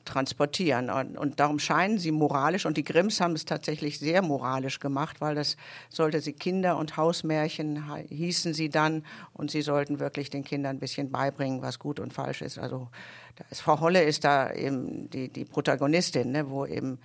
transportieren 0.05 0.89
und, 0.89 1.19
und, 1.19 1.41
darum 1.41 1.59
scheinen 1.59 1.99
sie 1.99 2.11
moralisch 2.11 2.65
und 2.65 2.77
die 2.77 2.85
Grimms 2.85 3.21
haben 3.21 3.35
es 3.35 3.45
tatsächlich 3.45 3.99
sehr 3.99 4.23
moralisch 4.23 4.79
gemacht, 4.79 5.21
weil 5.21 5.35
das 5.35 5.57
sollte 5.91 6.21
sie 6.21 6.33
Kinder- 6.33 6.79
und 6.79 6.97
Hausmärchen 6.97 7.85
hießen 8.09 8.55
sie 8.55 8.71
dann 8.71 9.05
und 9.35 9.51
sie 9.51 9.63
sollten 9.63 9.99
wirklich 9.99 10.31
den 10.31 10.45
Kindern 10.45 10.77
ein 10.77 10.81
bisschen 10.81 11.11
beibringen, 11.11 11.61
was 11.61 11.79
gut 11.79 12.01
und 12.01 12.15
falsch 12.15 12.41
ist. 12.41 12.59
Also 12.59 12.89
da 13.37 13.45
ist, 13.51 13.61
Frau 13.61 13.81
Holle 13.81 14.03
ist 14.03 14.25
da 14.25 14.53
eben 14.53 15.11
die, 15.11 15.29
die 15.29 15.45
Protagonistin, 15.45 16.33
ne, 16.33 16.49
wo 16.49 16.65
eben 16.65 16.99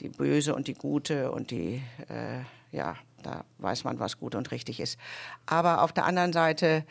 die 0.00 0.08
Böse 0.08 0.54
und 0.54 0.68
die 0.68 0.74
Gute 0.74 1.30
und 1.30 1.50
die, 1.50 1.82
äh, 2.08 2.40
ja, 2.76 2.96
da 3.22 3.44
weiß 3.58 3.84
man, 3.84 3.98
was 3.98 4.18
gut 4.18 4.34
und 4.34 4.50
richtig 4.50 4.80
ist. 4.80 4.98
Aber 5.46 5.82
auf 5.82 5.92
der 5.92 6.04
anderen 6.04 6.32
Seite, 6.32 6.84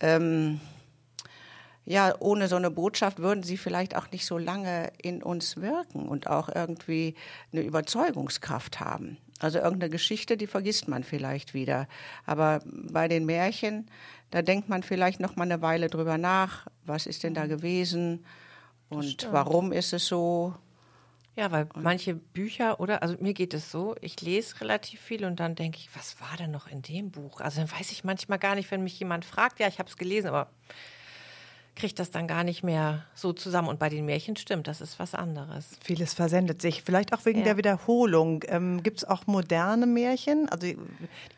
ähm, 0.00 0.60
ja, 1.84 2.14
ohne 2.20 2.48
so 2.48 2.56
eine 2.56 2.70
Botschaft 2.70 3.18
würden 3.18 3.42
sie 3.42 3.56
vielleicht 3.56 3.96
auch 3.96 4.10
nicht 4.12 4.26
so 4.26 4.38
lange 4.38 4.92
in 5.02 5.22
uns 5.22 5.56
wirken 5.56 6.08
und 6.08 6.26
auch 6.26 6.48
irgendwie 6.48 7.14
eine 7.52 7.62
Überzeugungskraft 7.62 8.80
haben. 8.80 9.16
Also 9.40 9.58
irgendeine 9.58 9.90
Geschichte, 9.90 10.36
die 10.36 10.46
vergisst 10.46 10.86
man 10.86 11.02
vielleicht 11.02 11.54
wieder. 11.54 11.88
Aber 12.26 12.60
bei 12.64 13.08
den 13.08 13.24
Märchen, 13.24 13.90
da 14.30 14.42
denkt 14.42 14.68
man 14.68 14.82
vielleicht 14.82 15.18
noch 15.18 15.36
mal 15.36 15.44
eine 15.44 15.62
Weile 15.62 15.88
drüber 15.88 16.18
nach. 16.18 16.66
Was 16.84 17.06
ist 17.06 17.24
denn 17.24 17.34
da 17.34 17.46
gewesen? 17.46 18.24
Und 18.90 19.28
warum 19.32 19.72
ist 19.72 19.92
es 19.92 20.06
so? 20.06 20.54
Ja, 21.40 21.50
weil 21.52 21.68
manche 21.74 22.14
Bücher, 22.14 22.80
oder? 22.80 23.02
Also 23.02 23.16
mir 23.18 23.32
geht 23.32 23.54
es 23.54 23.70
so, 23.70 23.96
ich 24.02 24.20
lese 24.20 24.60
relativ 24.60 25.00
viel 25.00 25.24
und 25.24 25.40
dann 25.40 25.54
denke 25.54 25.78
ich, 25.78 25.88
was 25.96 26.20
war 26.20 26.36
denn 26.36 26.50
noch 26.50 26.66
in 26.66 26.82
dem 26.82 27.10
Buch? 27.10 27.40
Also 27.40 27.62
dann 27.62 27.72
weiß 27.72 27.92
ich 27.92 28.04
manchmal 28.04 28.38
gar 28.38 28.56
nicht, 28.56 28.70
wenn 28.70 28.84
mich 28.84 29.00
jemand 29.00 29.24
fragt, 29.24 29.58
ja, 29.58 29.66
ich 29.66 29.78
habe 29.78 29.88
es 29.88 29.96
gelesen, 29.96 30.26
aber 30.26 30.50
kriege 31.76 31.94
das 31.94 32.10
dann 32.10 32.26
gar 32.26 32.44
nicht 32.44 32.62
mehr 32.62 33.06
so 33.14 33.32
zusammen. 33.32 33.68
Und 33.68 33.78
bei 33.78 33.88
den 33.88 34.04
Märchen 34.04 34.36
stimmt, 34.36 34.66
das 34.66 34.82
ist 34.82 34.98
was 34.98 35.14
anderes. 35.14 35.78
Vieles 35.82 36.12
versendet 36.12 36.60
sich. 36.60 36.82
Vielleicht 36.82 37.14
auch 37.14 37.24
wegen 37.24 37.38
ja. 37.38 37.46
der 37.46 37.56
Wiederholung. 37.56 38.44
Ähm, 38.48 38.82
Gibt 38.82 38.98
es 38.98 39.04
auch 39.06 39.26
moderne 39.26 39.86
Märchen? 39.86 40.46
Also 40.50 40.66
die 40.66 40.76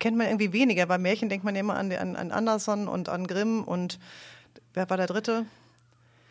kennt 0.01 0.17
man 0.17 0.27
irgendwie 0.27 0.53
weniger. 0.53 0.85
Bei 0.87 0.99
Märchen 0.99 1.29
denkt 1.29 1.45
man 1.45 1.55
immer 1.55 1.77
an, 1.77 1.93
an, 1.93 2.17
an 2.17 2.33
Anderson 2.33 2.89
und 2.89 3.09
an 3.09 3.29
Grimm 3.29 3.63
und 3.63 4.01
wer 4.75 4.91
war 4.91 4.97
der 4.97 5.07
dritte? 5.07 5.47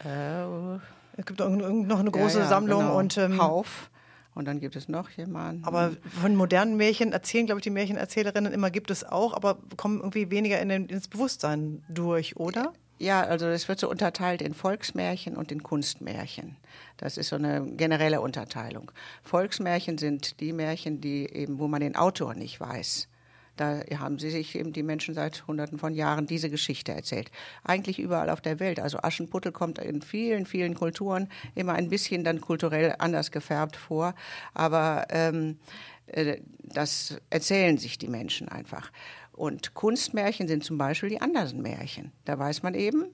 Äh, 0.04 0.80
es 1.18 1.26
gibt 1.26 1.40
noch 1.40 2.00
eine 2.00 2.12
große 2.12 2.40
ja, 2.40 2.44
ja, 2.44 2.50
Sammlung 2.50 2.82
genau. 2.82 2.98
und 2.98 3.18
ähm, 3.18 3.42
Hauf. 3.42 3.90
Und 4.34 4.46
dann 4.46 4.62
gibt 4.62 4.78
es 4.78 4.88
noch 4.88 5.10
jemanden. 5.10 5.66
Aber 5.66 5.92
von 6.22 6.36
modernen 6.36 6.78
Märchen 6.78 7.12
erzählen, 7.12 7.46
glaube 7.46 7.60
ich, 7.60 7.64
die 7.64 7.70
Märchenerzählerinnen 7.70 8.54
immer 8.54 8.72
gibt 8.72 8.90
es 8.90 9.04
auch, 9.04 9.34
aber 9.34 9.58
kommen 9.76 9.98
irgendwie 9.98 10.32
weniger 10.32 10.60
in 10.62 10.70
den, 10.70 10.86
ins 10.88 11.10
Bewusstsein 11.10 11.84
durch, 11.90 12.38
oder? 12.38 12.72
Ja, 12.98 13.24
also 13.24 13.48
es 13.48 13.68
wird 13.68 13.80
so 13.80 13.90
unterteilt 13.90 14.42
in 14.42 14.54
Volksmärchen 14.54 15.36
und 15.36 15.52
in 15.52 15.64
Kunstmärchen. 15.64 16.56
Das 16.98 17.18
ist 17.18 17.30
so 17.30 17.36
eine 17.36 17.66
generelle 17.76 18.22
Unterteilung. 18.22 18.92
Volksmärchen 19.24 19.98
sind 19.98 20.40
die 20.40 20.54
Märchen, 20.54 21.02
die 21.02 21.28
eben, 21.28 21.58
wo 21.58 21.68
man 21.68 21.82
den 21.82 21.96
Autor 21.96 22.36
nicht 22.36 22.60
weiß. 22.60 23.08
Da 23.58 23.82
haben 24.00 24.18
sie 24.18 24.30
sich 24.30 24.56
eben 24.56 24.74
die 24.74 24.84
Menschen 24.84 25.14
seit 25.14 25.46
Hunderten 25.48 25.78
von 25.78 25.94
Jahren 25.94 26.26
diese 26.26 26.50
Geschichte 26.50 26.94
erzählt. 26.94 27.32
Eigentlich 27.64 28.00
überall 28.00 28.30
auf 28.30 28.42
der 28.42 28.60
Welt. 28.60 28.80
Also 28.80 29.00
Aschenputtel 29.00 29.52
kommt 29.52 29.80
in 29.80 30.02
vielen, 30.02 30.46
vielen 30.46 30.74
Kulturen 30.74 31.30
immer 31.56 31.74
ein 31.74 31.90
bisschen 31.90 32.24
dann 32.24 32.42
kulturell 32.42 32.96
anders 33.00 33.32
gefärbt 33.32 33.76
vor. 33.76 34.16
Aber 34.54 35.06
ähm, 35.10 35.58
äh, 36.08 36.38
das 36.64 37.20
erzählen 37.30 37.78
sich 37.78 37.98
die 37.98 38.08
Menschen 38.08 38.48
einfach. 38.50 38.92
Und 39.32 39.74
Kunstmärchen 39.74 40.48
sind 40.48 40.64
zum 40.64 40.78
Beispiel 40.78 41.10
die 41.10 41.22
Andersen-Märchen. 41.22 42.12
Da 42.26 42.38
weiß 42.38 42.64
man 42.64 42.74
eben, 42.74 43.06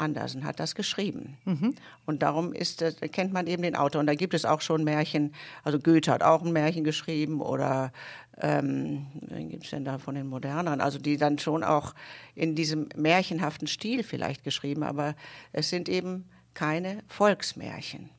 Andersen 0.00 0.44
hat 0.44 0.60
das 0.60 0.74
geschrieben. 0.74 1.36
Mhm. 1.44 1.74
Und 2.06 2.22
darum 2.22 2.52
ist, 2.52 2.80
das, 2.80 2.96
kennt 3.12 3.32
man 3.32 3.46
eben 3.46 3.62
den 3.62 3.76
Autor. 3.76 4.00
Und 4.00 4.06
da 4.06 4.14
gibt 4.14 4.34
es 4.34 4.44
auch 4.44 4.60
schon 4.60 4.84
Märchen, 4.84 5.34
also 5.64 5.78
Goethe 5.78 6.10
hat 6.10 6.22
auch 6.22 6.42
ein 6.42 6.52
Märchen 6.52 6.84
geschrieben 6.84 7.40
oder 7.40 7.92
ähm, 8.40 9.06
wen 9.20 9.48
gibt 9.48 9.64
es 9.64 9.70
denn 9.70 9.84
da 9.84 9.98
von 9.98 10.14
den 10.14 10.26
Moderneren? 10.26 10.80
Also 10.80 10.98
die 10.98 11.16
dann 11.16 11.38
schon 11.38 11.64
auch 11.64 11.94
in 12.34 12.54
diesem 12.54 12.88
märchenhaften 12.96 13.66
Stil 13.66 14.02
vielleicht 14.02 14.44
geschrieben, 14.44 14.82
aber 14.82 15.14
es 15.52 15.70
sind 15.70 15.88
eben 15.88 16.28
keine 16.54 17.02
Volksmärchen. 17.08 18.10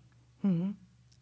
Mhm. 0.41 0.75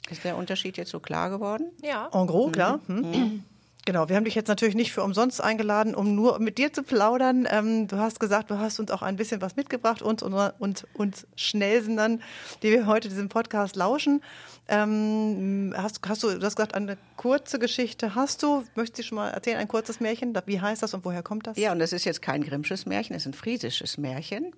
Ist 0.09 0.23
der 0.23 0.37
Unterschied 0.37 0.77
jetzt 0.77 0.91
so 0.91 0.99
klar 0.99 1.29
geworden? 1.29 1.71
Ja. 1.83 2.09
En 2.13 2.27
gros, 2.27 2.51
klar. 2.51 2.79
Mhm. 2.87 3.43
Genau, 3.87 4.09
wir 4.09 4.17
haben 4.17 4.25
dich 4.25 4.35
jetzt 4.35 4.49
natürlich 4.49 4.75
nicht 4.75 4.91
für 4.91 5.01
umsonst 5.01 5.41
eingeladen, 5.41 5.95
um 5.95 6.13
nur 6.13 6.39
mit 6.39 6.57
dir 6.57 6.73
zu 6.73 6.83
plaudern. 6.83 7.47
Ähm, 7.49 7.87
du 7.87 7.95
hast 7.95 8.19
gesagt, 8.19 8.51
du 8.51 8.59
hast 8.59 8.81
uns 8.81 8.91
auch 8.91 9.01
ein 9.01 9.15
bisschen 9.15 9.39
was 9.39 9.55
mitgebracht, 9.55 10.01
uns 10.01 10.21
und 10.21 10.33
uns, 10.33 10.85
uns 10.93 11.25
Schnellsendern, 11.37 12.21
die 12.63 12.71
wir 12.71 12.85
heute 12.85 13.07
diesem 13.07 13.29
Podcast 13.29 13.77
lauschen. 13.77 14.21
Ähm, 14.67 15.73
hast, 15.77 16.01
hast 16.05 16.21
du, 16.21 16.37
du 16.37 16.45
hast 16.45 16.57
gesagt, 16.57 16.75
eine 16.75 16.97
kurze 17.15 17.59
Geschichte 17.59 18.13
hast 18.13 18.43
du. 18.43 18.65
Möchtest 18.75 18.99
du 18.99 19.03
schon 19.03 19.15
mal 19.15 19.29
erzählen, 19.29 19.55
ein 19.55 19.69
kurzes 19.69 20.01
Märchen? 20.01 20.37
Wie 20.45 20.59
heißt 20.59 20.83
das 20.83 20.93
und 20.93 21.05
woher 21.05 21.23
kommt 21.23 21.47
das? 21.47 21.57
Ja, 21.57 21.71
und 21.71 21.79
das 21.79 21.93
ist 21.93 22.03
jetzt 22.03 22.21
kein 22.21 22.43
Grimmsches 22.43 22.87
Märchen, 22.87 23.15
es 23.15 23.21
ist 23.21 23.27
ein 23.27 23.33
friesisches 23.35 23.97
Märchen. 23.97 24.51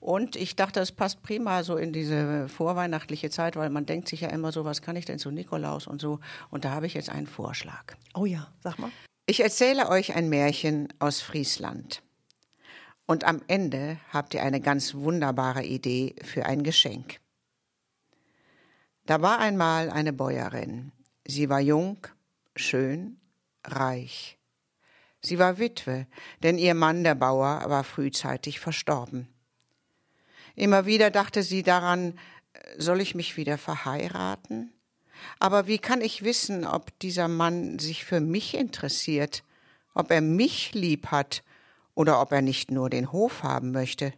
Und 0.00 0.36
ich 0.36 0.54
dachte, 0.54 0.80
es 0.80 0.92
passt 0.92 1.22
prima 1.22 1.64
so 1.64 1.76
in 1.76 1.92
diese 1.92 2.48
vorweihnachtliche 2.48 3.30
Zeit, 3.30 3.56
weil 3.56 3.70
man 3.70 3.84
denkt 3.84 4.08
sich 4.08 4.20
ja 4.20 4.28
immer 4.28 4.52
so, 4.52 4.64
was 4.64 4.80
kann 4.80 4.96
ich 4.96 5.04
denn 5.04 5.18
zu 5.18 5.30
Nikolaus 5.30 5.86
und 5.86 6.00
so. 6.00 6.20
Und 6.50 6.64
da 6.64 6.70
habe 6.70 6.86
ich 6.86 6.94
jetzt 6.94 7.10
einen 7.10 7.26
Vorschlag. 7.26 7.96
Oh 8.14 8.24
ja, 8.24 8.52
sag 8.62 8.78
mal. 8.78 8.90
Ich 9.26 9.40
erzähle 9.40 9.88
euch 9.88 10.14
ein 10.14 10.28
Märchen 10.28 10.88
aus 11.00 11.20
Friesland. 11.20 12.02
Und 13.06 13.24
am 13.24 13.42
Ende 13.48 13.98
habt 14.12 14.34
ihr 14.34 14.42
eine 14.42 14.60
ganz 14.60 14.94
wunderbare 14.94 15.64
Idee 15.64 16.14
für 16.22 16.46
ein 16.46 16.62
Geschenk. 16.62 17.20
Da 19.06 19.22
war 19.22 19.38
einmal 19.38 19.90
eine 19.90 20.12
Bäuerin. 20.12 20.92
Sie 21.26 21.48
war 21.48 21.60
jung, 21.60 22.06
schön, 22.54 23.18
reich. 23.64 24.38
Sie 25.20 25.38
war 25.38 25.58
Witwe, 25.58 26.06
denn 26.42 26.58
ihr 26.58 26.74
Mann, 26.74 27.02
der 27.02 27.14
Bauer, 27.14 27.62
war 27.66 27.84
frühzeitig 27.84 28.60
verstorben. 28.60 29.28
Immer 30.58 30.86
wieder 30.86 31.12
dachte 31.12 31.44
sie 31.44 31.62
daran, 31.62 32.18
soll 32.76 33.00
ich 33.00 33.14
mich 33.14 33.36
wieder 33.36 33.58
verheiraten? 33.58 34.72
Aber 35.38 35.68
wie 35.68 35.78
kann 35.78 36.00
ich 36.00 36.24
wissen, 36.24 36.66
ob 36.66 36.98
dieser 36.98 37.28
Mann 37.28 37.78
sich 37.78 38.04
für 38.04 38.18
mich 38.18 38.54
interessiert, 38.54 39.44
ob 39.94 40.10
er 40.10 40.20
mich 40.20 40.74
lieb 40.74 41.12
hat 41.12 41.44
oder 41.94 42.20
ob 42.20 42.32
er 42.32 42.42
nicht 42.42 42.72
nur 42.72 42.90
den 42.90 43.12
Hof 43.12 43.44
haben 43.44 43.70
möchte? 43.70 44.12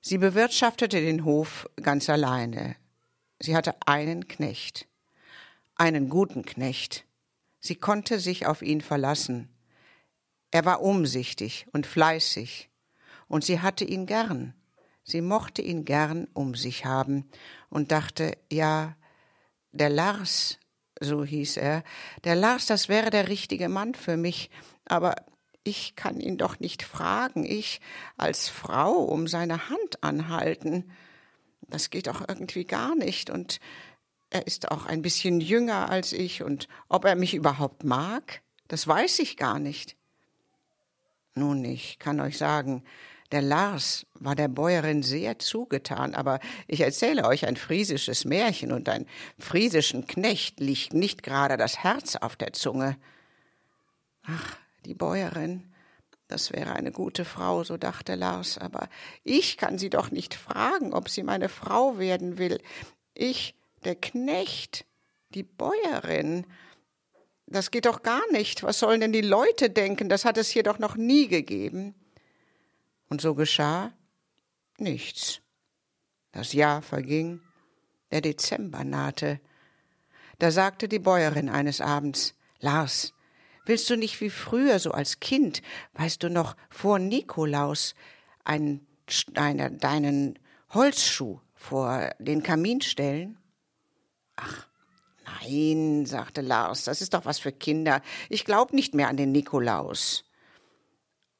Sie 0.00 0.16
bewirtschaftete 0.16 0.98
den 1.02 1.26
Hof 1.26 1.68
ganz 1.82 2.08
alleine. 2.08 2.74
Sie 3.38 3.54
hatte 3.54 3.74
einen 3.84 4.28
Knecht, 4.28 4.88
einen 5.74 6.08
guten 6.08 6.42
Knecht. 6.46 7.04
Sie 7.60 7.74
konnte 7.74 8.18
sich 8.18 8.46
auf 8.46 8.62
ihn 8.62 8.80
verlassen. 8.80 9.54
Er 10.50 10.64
war 10.64 10.80
umsichtig 10.80 11.66
und 11.72 11.86
fleißig, 11.86 12.70
und 13.28 13.44
sie 13.44 13.60
hatte 13.60 13.84
ihn 13.84 14.06
gern. 14.06 14.54
Sie 15.10 15.22
mochte 15.22 15.60
ihn 15.60 15.84
gern 15.84 16.28
um 16.34 16.54
sich 16.54 16.84
haben 16.84 17.28
und 17.68 17.90
dachte, 17.90 18.38
ja, 18.50 18.96
der 19.72 19.90
Lars, 19.90 20.58
so 21.00 21.24
hieß 21.24 21.56
er, 21.56 21.82
der 22.24 22.36
Lars, 22.36 22.66
das 22.66 22.88
wäre 22.88 23.10
der 23.10 23.28
richtige 23.28 23.68
Mann 23.68 23.94
für 23.94 24.16
mich, 24.16 24.50
aber 24.84 25.16
ich 25.64 25.96
kann 25.96 26.20
ihn 26.20 26.38
doch 26.38 26.60
nicht 26.60 26.84
fragen, 26.84 27.44
ich 27.44 27.80
als 28.16 28.48
Frau 28.48 28.92
um 28.92 29.26
seine 29.26 29.68
Hand 29.68 30.02
anhalten. 30.02 30.90
Das 31.62 31.90
geht 31.90 32.06
doch 32.06 32.26
irgendwie 32.28 32.64
gar 32.64 32.94
nicht 32.94 33.30
und 33.30 33.60
er 34.30 34.46
ist 34.46 34.70
auch 34.70 34.86
ein 34.86 35.02
bisschen 35.02 35.40
jünger 35.40 35.90
als 35.90 36.12
ich 36.12 36.42
und 36.42 36.68
ob 36.88 37.04
er 37.04 37.16
mich 37.16 37.34
überhaupt 37.34 37.82
mag, 37.82 38.42
das 38.68 38.86
weiß 38.86 39.18
ich 39.18 39.36
gar 39.36 39.58
nicht. 39.58 39.96
Nun, 41.34 41.64
ich 41.64 41.98
kann 41.98 42.20
euch 42.20 42.38
sagen, 42.38 42.84
der 43.32 43.42
Lars 43.42 44.06
war 44.14 44.34
der 44.34 44.48
Bäuerin 44.48 45.02
sehr 45.02 45.38
zugetan, 45.38 46.14
aber 46.14 46.40
ich 46.66 46.80
erzähle 46.80 47.24
euch 47.24 47.46
ein 47.46 47.56
friesisches 47.56 48.24
Märchen 48.24 48.72
und 48.72 48.88
ein 48.88 49.06
friesischen 49.38 50.06
Knecht 50.06 50.60
liegt 50.60 50.92
nicht 50.92 51.22
gerade 51.22 51.56
das 51.56 51.78
Herz 51.78 52.16
auf 52.16 52.36
der 52.36 52.52
Zunge. 52.52 52.96
Ach, 54.22 54.56
die 54.84 54.94
Bäuerin, 54.94 55.72
das 56.28 56.52
wäre 56.52 56.74
eine 56.74 56.92
gute 56.92 57.24
Frau, 57.24 57.64
so 57.64 57.76
dachte 57.76 58.14
Lars, 58.14 58.58
aber 58.58 58.88
ich 59.24 59.56
kann 59.56 59.78
sie 59.78 59.90
doch 59.90 60.10
nicht 60.10 60.34
fragen, 60.34 60.92
ob 60.92 61.08
sie 61.08 61.22
meine 61.22 61.48
Frau 61.48 61.98
werden 61.98 62.38
will. 62.38 62.60
Ich, 63.14 63.54
der 63.84 63.94
Knecht, 63.94 64.86
die 65.34 65.42
Bäuerin. 65.42 66.46
Das 67.46 67.70
geht 67.70 67.86
doch 67.86 68.02
gar 68.02 68.22
nicht. 68.32 68.62
Was 68.62 68.78
sollen 68.78 69.00
denn 69.00 69.12
die 69.12 69.20
Leute 69.22 69.70
denken? 69.70 70.08
Das 70.08 70.24
hat 70.24 70.38
es 70.38 70.50
hier 70.50 70.62
doch 70.62 70.78
noch 70.78 70.96
nie 70.96 71.26
gegeben. 71.28 71.94
Und 73.10 73.20
so 73.20 73.34
geschah 73.34 73.92
nichts. 74.78 75.40
Das 76.32 76.52
Jahr 76.52 76.80
verging, 76.80 77.40
der 78.12 78.20
Dezember 78.20 78.84
nahte. 78.84 79.40
Da 80.38 80.50
sagte 80.50 80.88
die 80.88 81.00
Bäuerin 81.00 81.48
eines 81.48 81.80
Abends, 81.80 82.34
Lars, 82.60 83.12
willst 83.66 83.90
du 83.90 83.96
nicht 83.96 84.20
wie 84.20 84.30
früher, 84.30 84.78
so 84.78 84.92
als 84.92 85.20
Kind, 85.20 85.60
weißt 85.94 86.22
du 86.22 86.30
noch, 86.30 86.56
vor 86.70 86.98
Nikolaus, 86.98 87.94
einen, 88.44 88.86
eine, 89.34 89.72
deinen 89.72 90.38
Holzschuh 90.70 91.40
vor 91.54 92.10
den 92.20 92.44
Kamin 92.44 92.80
stellen? 92.80 93.38
Ach, 94.36 94.68
nein, 95.24 96.06
sagte 96.06 96.42
Lars, 96.42 96.84
das 96.84 97.02
ist 97.02 97.12
doch 97.12 97.24
was 97.24 97.40
für 97.40 97.52
Kinder. 97.52 98.02
Ich 98.28 98.44
glaub 98.44 98.72
nicht 98.72 98.94
mehr 98.94 99.08
an 99.08 99.16
den 99.16 99.32
Nikolaus. 99.32 100.24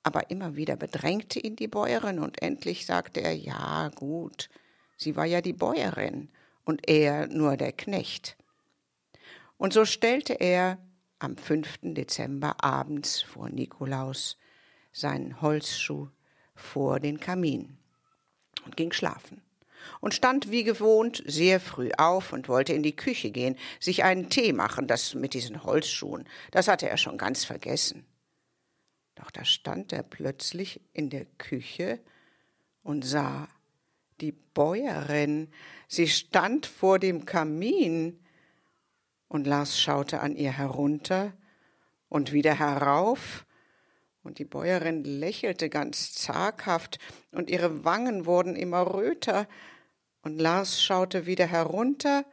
Aber 0.03 0.31
immer 0.31 0.57
wieder 0.57 0.77
bedrängte 0.77 1.39
ihn 1.39 1.57
die 1.57 1.69
Bäuerin 1.69 2.19
und 2.19 2.43
endlich 2.43 2.87
sagte 2.87 3.21
er, 3.21 3.37
ja, 3.37 3.91
gut, 3.95 4.49
sie 4.97 5.17
war 5.17 5.27
ja 5.27 5.41
die 5.41 5.53
Bäuerin 5.53 6.31
und 6.65 6.89
er 6.89 7.27
nur 7.27 7.57
der 7.57 7.73
Knecht. 7.73 8.37
Und 9.57 9.73
so 9.73 9.85
stellte 9.85 10.35
er 10.35 10.79
am 11.19 11.37
5. 11.37 11.81
Dezember 11.83 12.65
abends 12.65 13.21
vor 13.21 13.51
Nikolaus 13.51 14.39
seinen 14.93 15.43
Holzschuh 15.43 16.09
vor 16.55 16.99
den 16.99 17.21
Kamin 17.21 17.77
und 18.65 18.77
ging 18.77 18.93
schlafen 18.93 19.43
und 20.01 20.15
stand 20.15 20.51
wie 20.51 20.65
gewohnt 20.65 21.23
sehr 21.27 21.61
früh 21.61 21.91
auf 21.97 22.33
und 22.33 22.49
wollte 22.49 22.73
in 22.73 22.83
die 22.83 22.97
Küche 22.97 23.31
gehen, 23.31 23.57
sich 23.79 24.05
einen 24.05 24.31
Tee 24.31 24.53
machen, 24.53 24.87
das 24.87 25.15
mit 25.15 25.35
diesen 25.35 25.63
Holzschuhen, 25.65 26.27
das 26.51 26.69
hatte 26.69 26.89
er 26.89 26.97
schon 26.97 27.19
ganz 27.19 27.45
vergessen. 27.45 28.05
Doch 29.21 29.31
da 29.31 29.45
stand 29.45 29.93
er 29.93 30.03
plötzlich 30.03 30.81
in 30.93 31.11
der 31.11 31.27
Küche 31.39 32.01
und 32.83 33.05
sah 33.05 33.49
die 34.21 34.33
Bäuerin. 34.33 35.49
Sie 35.89 36.09
stand 36.09 36.67
vor 36.67 36.99
dem 36.99 37.27
Kamin. 37.27 38.19
Und 39.29 39.47
Lars 39.47 39.79
schaute 39.79 40.21
an 40.21 40.37
ihr 40.37 40.53
herunter 40.53 41.35
und 42.09 42.33
wieder 42.33 42.59
herauf, 42.59 43.47
und 44.23 44.39
die 44.39 44.45
Bäuerin 44.45 45.05
lächelte 45.05 45.71
ganz 45.71 46.13
zaghaft, 46.13 46.99
und 47.31 47.49
ihre 47.49 47.85
Wangen 47.85 48.27
wurden 48.27 48.57
immer 48.57 48.93
röter, 48.93 49.49
und 50.23 50.39
Lars 50.39 50.83
schaute 50.83 51.25
wieder 51.27 51.47
herunter, 51.47 52.27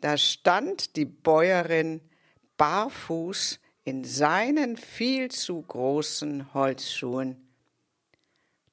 da 0.00 0.16
stand 0.16 0.96
die 0.96 1.06
Bäuerin 1.06 2.00
barfuß 2.56 3.58
in 3.84 4.04
seinen 4.04 4.76
viel 4.76 5.30
zu 5.30 5.60
großen 5.60 6.54
Holzschuhen. 6.54 7.48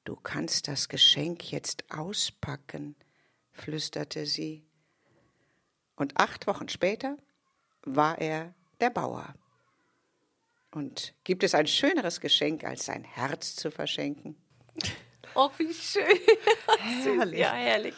Du 0.04 0.16
kannst 0.16 0.68
das 0.68 0.88
Geschenk 0.88 1.50
jetzt 1.50 1.84
auspacken, 1.90 2.96
flüsterte 3.52 4.26
sie. 4.26 4.64
Und 5.96 6.18
acht 6.18 6.46
Wochen 6.46 6.68
später 6.68 7.16
war 7.82 8.18
er 8.18 8.54
der 8.80 8.90
Bauer. 8.90 9.34
Und 10.70 11.14
gibt 11.24 11.42
es 11.42 11.54
ein 11.54 11.66
schöneres 11.66 12.20
Geschenk, 12.20 12.64
als 12.64 12.86
sein 12.86 13.02
Herz 13.02 13.56
zu 13.56 13.70
verschenken? 13.70 14.36
Oh, 15.34 15.50
wie 15.58 15.72
schön. 15.74 16.04
Herrlich. 16.78 17.40
Ja, 17.40 17.52
herrlich. 17.52 17.94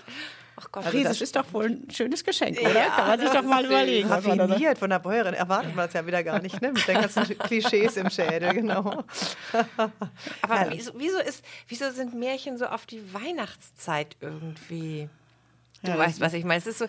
Ach 0.63 0.71
Gott, 0.71 0.87
also 0.87 1.03
das 1.03 1.21
ist 1.21 1.35
doch 1.35 1.53
wohl 1.53 1.67
ein 1.67 1.91
schönes 1.91 2.23
Geschenk, 2.23 2.59
oder? 2.61 2.73
Ja, 2.73 2.91
Kann 2.91 3.09
man 3.09 3.21
sich 3.21 3.31
doch 3.31 3.43
mal 3.43 3.65
überlegen. 3.65 4.09
Raffiniert 4.09 4.79
von 4.79 4.91
der 4.91 5.01
Bäuerin 5.01 5.35
erwartet 5.35 5.75
man 5.75 5.89
es 5.89 5.93
ja 5.93 6.07
wieder 6.07 6.23
gar 6.23 6.41
nicht, 6.41 6.61
ne? 6.63 6.73
Mit 6.73 6.87
den 6.87 7.01
ganzen 7.01 7.39
Klischees 7.39 7.97
im 7.97 8.11
Schädel, 8.11 8.55
genau. 8.55 9.05
Aber 10.43 10.67
wieso, 10.71 10.93
wieso, 10.97 11.19
ist, 11.19 11.45
wieso 11.69 11.91
sind 11.91 12.15
Märchen 12.15 12.59
so 12.59 12.67
auf 12.67 12.87
die 12.87 13.03
Weihnachtszeit 13.13 14.17
irgendwie? 14.21 15.09
Du 15.83 15.91
ja, 15.91 15.99
weißt, 15.99 16.21
was 16.21 16.33
ich 16.33 16.45
meine. 16.45 16.59
Es 16.59 16.67
ist 16.67 16.79
so. 16.79 16.87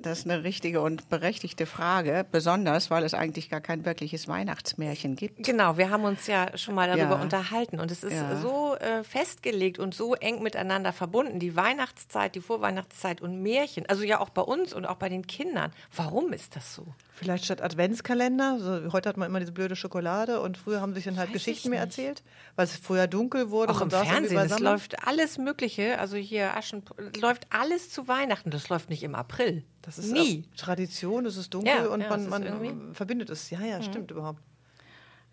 Das 0.00 0.20
ist 0.20 0.30
eine 0.30 0.44
richtige 0.44 0.80
und 0.82 1.08
berechtigte 1.08 1.66
Frage, 1.66 2.24
besonders 2.30 2.90
weil 2.90 3.04
es 3.04 3.14
eigentlich 3.14 3.50
gar 3.50 3.60
kein 3.60 3.84
wirkliches 3.84 4.28
Weihnachtsmärchen 4.28 5.16
gibt. 5.16 5.42
Genau, 5.42 5.78
wir 5.78 5.90
haben 5.90 6.04
uns 6.04 6.26
ja 6.26 6.56
schon 6.56 6.74
mal 6.74 6.86
darüber 6.86 7.16
ja. 7.16 7.22
unterhalten 7.22 7.80
und 7.80 7.90
es 7.90 8.04
ist 8.04 8.12
ja. 8.12 8.36
so 8.36 8.76
äh, 8.76 9.02
festgelegt 9.02 9.78
und 9.78 9.94
so 9.94 10.14
eng 10.14 10.42
miteinander 10.42 10.92
verbunden. 10.92 11.40
Die 11.40 11.56
Weihnachtszeit, 11.56 12.34
die 12.34 12.40
Vorweihnachtszeit 12.40 13.20
und 13.20 13.42
Märchen, 13.42 13.86
also 13.88 14.04
ja 14.04 14.20
auch 14.20 14.30
bei 14.30 14.42
uns 14.42 14.72
und 14.74 14.84
auch 14.84 14.96
bei 14.96 15.08
den 15.08 15.26
Kindern. 15.26 15.72
Warum 15.96 16.32
ist 16.32 16.54
das 16.54 16.74
so? 16.74 16.86
Vielleicht 17.16 17.44
statt 17.44 17.62
Adventskalender. 17.62 18.58
So, 18.58 18.92
heute 18.92 19.08
hat 19.08 19.16
man 19.16 19.28
immer 19.28 19.38
diese 19.38 19.52
blöde 19.52 19.76
Schokolade 19.76 20.40
und 20.40 20.58
früher 20.58 20.80
haben 20.80 20.94
sich 20.94 21.04
dann 21.04 21.16
halt 21.16 21.28
Weiß 21.28 21.34
Geschichten 21.34 21.70
mehr 21.70 21.80
erzählt, 21.80 22.24
weil 22.56 22.64
es 22.64 22.76
früher 22.76 23.06
dunkel 23.06 23.50
wurde. 23.50 23.72
Auch 23.72 23.80
im 23.80 23.90
Fernsehen, 23.90 24.36
es 24.36 24.58
läuft 24.58 25.06
alles 25.06 25.38
Mögliche. 25.38 25.98
Also 26.00 26.16
hier 26.16 26.56
Aschen, 26.56 26.82
läuft 27.20 27.46
alles 27.50 27.90
zu 27.90 28.03
Weihnachten. 28.08 28.50
Das 28.50 28.68
läuft 28.68 28.90
nicht 28.90 29.02
im 29.02 29.14
April. 29.14 29.64
Das 29.82 29.98
ist 29.98 30.12
nie. 30.12 30.44
Tradition, 30.56 31.26
es 31.26 31.36
ist 31.36 31.52
dunkel 31.54 31.72
ja, 31.72 31.86
und 31.86 32.00
ja, 32.00 32.08
man, 32.08 32.28
man 32.28 32.94
verbindet 32.94 33.30
es. 33.30 33.50
Ja, 33.50 33.60
ja, 33.60 33.78
mhm. 33.78 33.82
stimmt 33.82 34.10
überhaupt. 34.10 34.42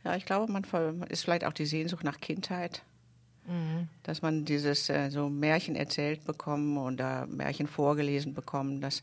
Ja, 0.03 0.15
ich 0.15 0.25
glaube, 0.25 0.51
man 0.51 0.63
ist 1.09 1.23
vielleicht 1.23 1.45
auch 1.45 1.53
die 1.53 1.65
Sehnsucht 1.65 2.03
nach 2.03 2.19
Kindheit. 2.19 2.83
Mhm. 3.45 3.87
Dass 4.03 4.21
man 4.21 4.45
dieses 4.45 4.89
äh, 4.89 5.09
so 5.09 5.29
Märchen 5.29 5.75
erzählt 5.75 6.25
bekommen 6.25 6.77
oder 6.77 7.25
Märchen 7.27 7.67
vorgelesen 7.67 8.33
bekommen, 8.33 8.81
das 8.81 9.01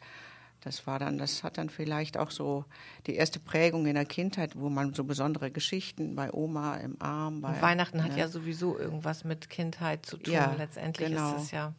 das 0.60 0.86
war 0.86 0.98
dann, 0.98 1.18
das 1.18 1.44
hat 1.44 1.56
dann 1.56 1.70
vielleicht 1.70 2.18
auch 2.18 2.30
so 2.30 2.64
die 3.06 3.14
erste 3.14 3.38
Prägung 3.38 3.86
in 3.86 3.94
der 3.94 4.04
Kindheit, 4.04 4.58
wo 4.58 4.68
man 4.68 4.92
so 4.92 5.04
besondere 5.04 5.50
Geschichten 5.50 6.16
bei 6.16 6.32
Oma 6.32 6.76
im 6.78 7.00
Arm. 7.00 7.40
Bei, 7.40 7.60
Weihnachten 7.62 7.98
ne? 7.98 8.04
hat 8.04 8.16
ja 8.16 8.28
sowieso 8.28 8.76
irgendwas 8.76 9.24
mit 9.24 9.48
Kindheit 9.50 10.04
zu 10.04 10.16
tun. 10.16 10.34
Ja, 10.34 10.54
Letztendlich 10.58 11.10
genau. 11.10 11.36
ist 11.36 11.44
es 11.44 11.50
ja. 11.52 11.74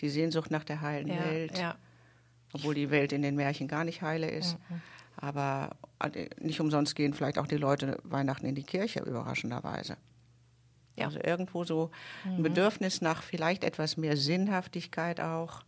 Die 0.00 0.08
Sehnsucht 0.08 0.50
nach 0.50 0.64
der 0.64 0.80
heilen 0.80 1.08
ja, 1.08 1.24
Welt. 1.24 1.58
Ja. 1.58 1.76
Obwohl 2.52 2.74
die 2.74 2.90
Welt 2.90 3.12
in 3.12 3.22
den 3.22 3.34
Märchen 3.34 3.68
gar 3.68 3.84
nicht 3.84 4.02
heile 4.02 4.30
ist. 4.30 4.58
Mhm. 4.68 4.80
Aber 5.16 5.76
äh, 6.00 6.28
nicht 6.40 6.60
umsonst 6.60 6.94
gehen 6.94 7.14
vielleicht 7.14 7.38
auch 7.38 7.46
die 7.46 7.56
Leute 7.56 7.98
Weihnachten 8.04 8.46
in 8.46 8.54
die 8.54 8.62
Kirche, 8.62 9.00
überraschenderweise. 9.00 9.96
Ja. 10.96 11.06
Also 11.06 11.18
irgendwo 11.22 11.64
so 11.64 11.90
ein 12.24 12.38
mhm. 12.38 12.42
Bedürfnis 12.42 13.00
nach 13.00 13.22
vielleicht 13.22 13.64
etwas 13.64 13.96
mehr 13.96 14.16
Sinnhaftigkeit 14.16 15.20
auch. 15.20 15.62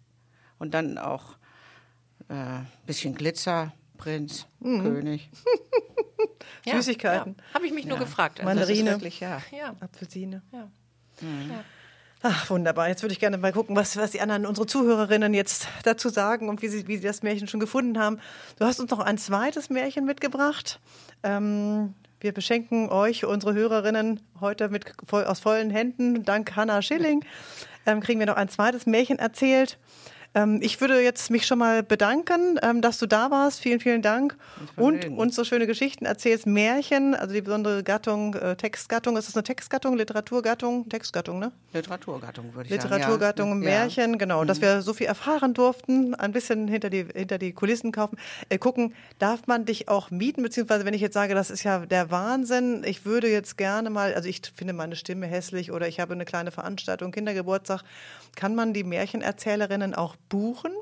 Und 0.58 0.74
dann 0.74 0.98
auch 0.98 1.36
äh, 2.28 2.60
bisschen 2.86 3.14
Glitzer, 3.14 3.72
Prinz, 3.96 4.46
mhm. 4.60 4.82
König. 4.82 5.30
ja, 6.64 6.74
Süßigkeiten. 6.76 7.36
Ja. 7.36 7.54
Habe 7.54 7.66
ich 7.66 7.72
mich 7.72 7.86
nur 7.86 7.98
gefragt. 7.98 8.40
Also 8.40 8.48
Mandarine, 8.48 8.90
wirklich, 8.92 9.20
ja. 9.20 9.42
Apfelsine. 9.80 10.42
Mhm. 11.20 11.50
Ach, 12.22 12.50
wunderbar. 12.50 12.88
Jetzt 12.88 13.02
würde 13.02 13.12
ich 13.12 13.20
gerne 13.20 13.36
mal 13.38 13.52
gucken, 13.52 13.76
was, 13.76 13.96
was 13.96 14.10
die 14.10 14.20
anderen, 14.20 14.46
unsere 14.46 14.66
Zuhörerinnen 14.66 15.34
jetzt 15.34 15.68
dazu 15.84 16.08
sagen 16.08 16.48
und 16.48 16.62
wie 16.62 16.68
sie, 16.68 16.88
wie 16.88 16.96
sie 16.96 17.06
das 17.06 17.22
Märchen 17.22 17.46
schon 17.46 17.60
gefunden 17.60 17.98
haben. 17.98 18.18
Du 18.58 18.64
hast 18.64 18.80
uns 18.80 18.90
noch 18.90 19.00
ein 19.00 19.18
zweites 19.18 19.70
Märchen 19.70 20.04
mitgebracht. 20.04 20.80
Ähm, 21.22 21.94
wir 22.20 22.32
beschenken 22.32 22.88
euch, 22.88 23.26
unsere 23.26 23.52
Hörerinnen, 23.52 24.20
heute 24.40 24.70
mit, 24.70 24.86
voll, 25.06 25.24
aus 25.24 25.40
vollen 25.40 25.70
Händen. 25.70 26.24
Dank 26.24 26.56
Hannah 26.56 26.80
Schilling 26.82 27.22
ähm, 27.86 28.00
kriegen 28.00 28.18
wir 28.18 28.26
noch 28.26 28.36
ein 28.36 28.48
zweites 28.48 28.86
Märchen 28.86 29.18
erzählt. 29.18 29.78
Ähm, 30.36 30.58
ich 30.60 30.80
würde 30.82 31.00
jetzt 31.00 31.30
mich 31.30 31.46
schon 31.46 31.58
mal 31.58 31.82
bedanken, 31.82 32.60
ähm, 32.62 32.82
dass 32.82 32.98
du 32.98 33.06
da 33.06 33.30
warst. 33.30 33.58
Vielen, 33.60 33.80
vielen 33.80 34.02
Dank. 34.02 34.36
Und 34.76 35.06
uns 35.06 35.34
so 35.34 35.44
schöne 35.44 35.66
Geschichten 35.66 36.04
erzählst. 36.04 36.46
Märchen, 36.46 37.14
also 37.14 37.32
die 37.32 37.40
besondere 37.40 37.82
Gattung, 37.82 38.34
äh, 38.34 38.54
Textgattung. 38.54 39.16
Ist 39.16 39.28
das 39.28 39.34
eine 39.34 39.44
Textgattung, 39.44 39.96
Literaturgattung? 39.96 40.90
Textgattung, 40.90 41.38
ne? 41.38 41.52
Literaturgattung, 41.72 42.54
würde 42.54 42.66
ich 42.66 42.70
Literaturgattung, 42.70 43.18
sagen. 43.18 43.60
Literaturgattung, 43.60 43.60
Märchen, 43.60 44.10
ja. 44.12 44.18
genau. 44.18 44.42
Mhm. 44.42 44.46
Dass 44.46 44.60
wir 44.60 44.82
so 44.82 44.92
viel 44.92 45.06
erfahren 45.06 45.54
durften, 45.54 46.14
ein 46.14 46.32
bisschen 46.32 46.68
hinter 46.68 46.90
die, 46.90 47.06
hinter 47.14 47.38
die 47.38 47.52
Kulissen 47.52 47.90
kaufen. 47.90 48.18
Äh, 48.50 48.58
gucken, 48.58 48.94
darf 49.18 49.46
man 49.46 49.64
dich 49.64 49.88
auch 49.88 50.10
mieten? 50.10 50.42
Beziehungsweise, 50.42 50.84
wenn 50.84 50.92
ich 50.92 51.00
jetzt 51.00 51.14
sage, 51.14 51.34
das 51.34 51.50
ist 51.50 51.62
ja 51.62 51.86
der 51.86 52.10
Wahnsinn, 52.10 52.84
ich 52.84 53.06
würde 53.06 53.30
jetzt 53.30 53.56
gerne 53.56 53.88
mal, 53.88 54.12
also 54.12 54.28
ich 54.28 54.42
finde 54.54 54.74
meine 54.74 54.96
Stimme 54.96 55.26
hässlich 55.26 55.72
oder 55.72 55.88
ich 55.88 55.98
habe 55.98 56.12
eine 56.12 56.26
kleine 56.26 56.50
Veranstaltung, 56.50 57.10
Kindergeburtstag, 57.10 57.84
kann 58.34 58.54
man 58.54 58.74
die 58.74 58.84
Märchenerzählerinnen 58.84 59.94
auch 59.94 60.14
buchen? 60.28 60.72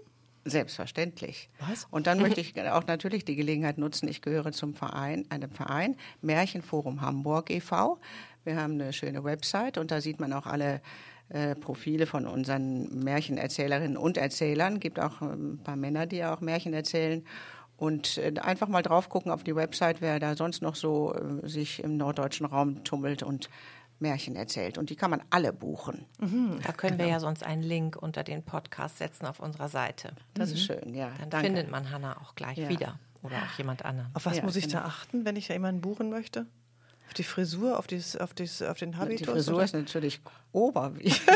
Selbstverständlich. 0.45 1.49
Was? 1.59 1.87
Und 1.91 2.07
dann 2.07 2.19
möchte 2.23 2.41
ich 2.41 2.61
auch 2.61 2.87
natürlich 2.87 3.25
die 3.25 3.37
Gelegenheit 3.37 3.79
nutzen. 3.79 4.09
Ich 4.09 4.23
gehöre 4.23 4.53
zum 4.53 4.75
Verein, 4.75 5.25
einem 5.31 5.51
Verein, 5.51 5.97
Märchenforum 6.21 7.01
Hamburg 7.01 7.51
e.V. 7.51 7.99
Wir 8.45 8.57
haben 8.57 8.75
eine 8.75 8.93
schöne 8.93 9.25
Website 9.25 9.79
und 9.79 9.91
da 9.91 10.01
sieht 10.01 10.21
man 10.21 10.33
auch 10.33 10.47
alle 10.47 10.83
äh, 11.31 11.55
Profile 11.55 12.07
von 12.07 12.27
unseren 12.27 13.03
Märchenerzählerinnen 13.03 13.97
und 13.97 14.19
Erzählern. 14.19 14.75
Es 14.75 14.81
Gibt 14.81 15.01
auch 15.01 15.23
ein 15.23 15.59
paar 15.65 15.77
Männer, 15.77 16.07
die 16.07 16.25
auch 16.25 16.43
Märchen 16.43 16.75
erzählen. 16.75 17.25
Und 17.77 18.19
äh, 18.19 18.35
einfach 18.41 18.69
mal 18.69 18.83
drauf 18.83 19.09
gucken 19.09 19.33
auf 19.33 19.43
die 19.43 19.57
Website, 19.57 20.01
wer 20.01 20.21
da 20.21 20.37
sonst 20.37 20.61
noch 20.63 20.77
so 20.77 21.15
äh, 21.15 21.49
sich 21.49 21.83
im 21.83 21.97
norddeutschen 21.97 22.47
Raum 22.47 22.85
tummelt 22.85 23.23
und 23.23 23.49
Märchen 24.05 24.37
erzählt 24.37 24.79
und 24.79 24.91
die 24.91 24.97
kann 24.97 25.11
man 25.11 25.23
alle 25.31 25.53
buchen. 25.53 26.05
Mhm, 26.21 26.61
da 26.63 26.73
können 26.73 26.99
genau. 26.99 27.09
wir 27.09 27.15
ja 27.15 27.21
sonst 27.21 27.43
einen 27.43 27.63
Link 27.63 27.97
unter 27.97 28.23
den 28.23 28.45
Podcast 28.45 28.99
setzen 28.99 29.27
auf 29.27 29.41
unserer 29.41 29.69
Seite. 29.69 30.13
Das 30.35 30.51
mhm. 30.51 30.55
ist 30.55 30.67
schön, 30.67 30.95
ja. 30.95 31.11
Dann 31.19 31.31
Danke. 31.31 31.47
findet 31.47 31.71
man 31.71 31.91
Hanna 31.91 32.21
auch 32.21 32.35
gleich 32.35 32.59
ja. 32.59 32.69
wieder 32.69 32.99
oder 33.23 33.37
auch 33.37 33.59
jemand 33.59 33.85
anderen. 33.85 34.11
Auf 34.15 34.27
was 34.27 34.37
ja, 34.37 34.45
muss 34.45 34.57
ich 34.57 34.69
genau. 34.69 34.81
da 34.81 34.85
achten, 34.85 35.25
wenn 35.25 35.37
ich 35.37 35.49
jemanden 35.49 35.81
buchen 35.81 36.11
möchte? 36.11 36.47
Auf 37.07 37.15
die 37.15 37.25
Frisur, 37.25 37.79
auf, 37.79 37.87
dies, 37.87 38.17
auf, 38.17 38.35
dies, 38.35 38.63
auf 38.63 38.79
den 38.79 38.99
Habitus? 38.99 39.19
Die 39.19 39.25
Frisur 39.25 39.55
oder? 39.57 39.65
ist 39.65 39.75
natürlich 39.75 40.21
oberwichtig. 40.53 41.21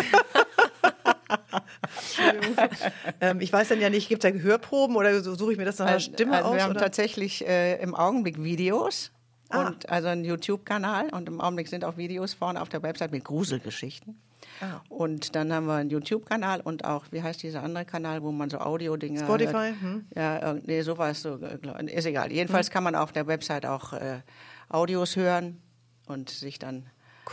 ähm, 3.20 3.40
ich 3.40 3.52
weiß 3.52 3.68
dann 3.68 3.80
ja 3.80 3.90
nicht, 3.90 4.08
gibt 4.08 4.24
es 4.24 4.30
da 4.30 4.36
Gehörproben 4.36 4.96
oder 4.96 5.20
suche 5.20 5.52
ich 5.52 5.58
mir 5.58 5.64
das 5.64 5.78
nach 5.78 5.88
der 5.88 6.00
Stimme 6.00 6.36
also 6.36 6.50
aus? 6.50 6.56
Wir 6.56 6.62
haben 6.62 6.70
oder? 6.72 6.80
tatsächlich 6.80 7.46
äh, 7.46 7.80
im 7.82 7.94
Augenblick 7.94 8.42
Videos 8.42 9.10
Ah. 9.50 9.66
Und 9.66 9.88
also 9.88 10.08
ein 10.08 10.24
YouTube-Kanal 10.24 11.10
und 11.10 11.28
im 11.28 11.40
Augenblick 11.40 11.68
sind 11.68 11.84
auch 11.84 11.96
Videos 11.96 12.34
vorne 12.34 12.60
auf 12.60 12.68
der 12.68 12.82
Website 12.82 13.12
mit 13.12 13.24
Gruselgeschichten. 13.24 14.20
Ah. 14.60 14.80
Und 14.88 15.34
dann 15.34 15.52
haben 15.52 15.66
wir 15.66 15.74
einen 15.74 15.90
YouTube-Kanal 15.90 16.60
und 16.60 16.84
auch, 16.84 17.06
wie 17.10 17.22
heißt 17.22 17.42
dieser 17.42 17.62
andere 17.62 17.84
Kanal, 17.84 18.22
wo 18.22 18.32
man 18.32 18.50
so 18.50 18.58
Audio-Dinge. 18.58 19.20
Spotify? 19.20 19.72
Hm. 19.78 20.06
Ja, 20.14 20.54
nee, 20.64 20.82
sowas, 20.82 21.22
so, 21.22 21.36
ist 21.36 22.06
egal. 22.06 22.32
Jedenfalls 22.32 22.68
hm. 22.68 22.72
kann 22.72 22.84
man 22.84 22.94
auf 22.94 23.12
der 23.12 23.26
Website 23.26 23.66
auch 23.66 23.92
äh, 23.92 24.20
Audios 24.68 25.16
hören 25.16 25.60
und 26.06 26.30
sich 26.30 26.58
dann 26.58 26.86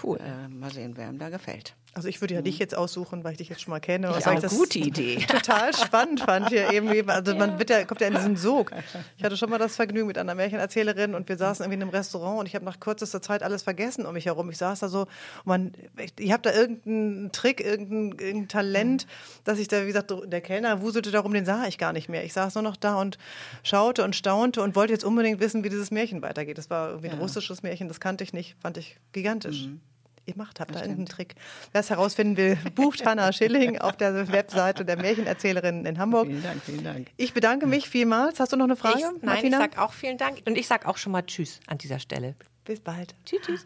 cool. 0.04 0.20
äh, 0.20 0.48
mal 0.48 0.72
sehen, 0.72 0.94
wer 0.96 1.10
ihm 1.10 1.20
da 1.20 1.30
gefällt. 1.30 1.76
Also 1.96 2.10
ich 2.10 2.20
würde 2.20 2.34
ja 2.34 2.42
mhm. 2.42 2.44
dich 2.44 2.60
jetzt 2.60 2.76
aussuchen, 2.76 3.24
weil 3.24 3.32
ich 3.32 3.38
dich 3.38 3.48
jetzt 3.48 3.62
schon 3.62 3.72
mal 3.72 3.80
kenne. 3.80 4.08
Ja, 4.08 4.28
eine 4.30 4.48
gute 4.50 4.80
Idee. 4.80 5.16
Total 5.30 5.74
spannend 5.74 6.20
fand 6.20 6.52
ich 6.52 6.60
eben. 6.74 7.10
Also 7.10 7.32
ja. 7.32 7.38
man 7.38 7.58
wird 7.58 7.70
ja, 7.70 7.86
kommt 7.86 8.02
ja 8.02 8.08
in 8.08 8.16
diesen 8.16 8.36
Sog. 8.36 8.74
Ich 9.18 9.24
hatte 9.24 9.38
schon 9.38 9.50
mal 9.50 9.60
das 9.60 9.78
Vergnügen 9.78 10.08
mit 10.08 10.18
einer 10.18 10.36
Märchenerzählerin 10.36 11.16
und 11.16 11.30
wir 11.30 11.38
saßen 11.38 11.64
irgendwie 11.64 11.76
in 11.78 11.82
einem 11.84 11.92
Restaurant 11.92 12.42
und 12.42 12.48
ich 12.48 12.56
habe 12.56 12.66
nach 12.66 12.82
kürzester 12.82 13.22
Zeit 13.22 13.44
alles 13.44 13.64
vergessen 13.64 14.06
um 14.06 14.14
mich 14.14 14.26
herum. 14.26 14.50
Ich 14.50 14.58
saß 14.58 14.82
da 14.82 14.90
so, 14.90 15.08
man, 15.46 15.72
ich, 15.98 16.12
ich 16.20 16.34
habe 16.34 16.44
da 16.44 16.52
irgendeinen 16.52 17.32
Trick, 17.32 17.62
irgendein, 17.62 18.20
irgendein 18.20 18.50
Talent, 18.50 19.08
dass 19.46 19.58
ich 19.58 19.70
da, 19.70 19.84
wie 19.84 19.88
gesagt, 19.88 20.14
der 20.26 20.42
Kellner 20.42 20.82
wuselte 20.82 21.12
darum, 21.12 21.34
den 21.34 21.46
sah 21.46 21.66
ich 21.66 21.78
gar 21.78 21.94
nicht 21.94 22.10
mehr. 22.10 22.26
Ich 22.26 22.34
saß 22.34 22.56
nur 22.56 22.64
noch 22.64 22.76
da 22.76 22.96
und 22.96 23.18
schaute 23.64 24.04
und 24.04 24.18
staunte 24.18 24.62
und 24.62 24.76
wollte 24.76 24.92
jetzt 24.92 25.06
unbedingt 25.06 25.40
wissen, 25.40 25.64
wie 25.64 25.70
dieses 25.70 25.92
Märchen 25.92 26.22
weitergeht. 26.22 26.58
Das 26.58 26.70
war 26.70 26.90
irgendwie 26.90 27.10
ein 27.10 27.20
russisches 27.20 27.64
Märchen, 27.64 27.88
das 27.88 28.02
kannte 28.02 28.26
ich 28.26 28.34
nicht, 28.34 28.58
fand 28.60 28.76
ich 28.76 28.98
gigantisch. 29.14 29.68
Mhm 29.68 29.80
ihr 30.26 30.36
macht 30.36 30.60
habt, 30.60 30.74
da 30.74 30.82
irgendeinen 30.82 31.06
Trick. 31.06 31.36
Wer 31.72 31.82
es 31.82 31.90
herausfinden 31.90 32.38
will, 32.38 32.58
bucht 32.76 33.06
Hanna 33.06 33.32
Schilling 33.32 33.78
auf 33.78 33.96
der 33.98 34.32
Webseite 34.32 34.86
der 34.86 34.98
Märchenerzählerinnen 34.98 35.86
in 35.86 36.00
Hamburg. 36.00 36.28
Vielen 36.28 36.44
Dank, 36.44 36.64
vielen 36.64 36.84
Dank. 36.84 37.08
Ich 37.18 37.34
bedanke 37.34 37.68
mich 37.68 37.90
vielmals. 37.90 38.40
Hast 38.40 38.52
du 38.52 38.58
noch 38.58 38.66
eine 38.66 38.76
Frage, 38.76 39.00
ich, 39.00 39.04
Nein, 39.04 39.20
Martina? 39.22 39.58
ich 39.58 39.64
sage 39.72 39.82
auch 39.82 39.94
vielen 39.94 40.18
Dank. 40.18 40.42
Und 40.46 40.58
ich 40.58 40.68
sage 40.68 40.88
auch 40.88 40.98
schon 40.98 41.12
mal 41.12 41.24
Tschüss 41.24 41.60
an 41.68 41.78
dieser 41.78 42.00
Stelle. 42.00 42.36
Bis 42.64 42.80
bald. 42.80 43.16
Tschüss, 43.26 43.42
tschüss. 43.42 43.64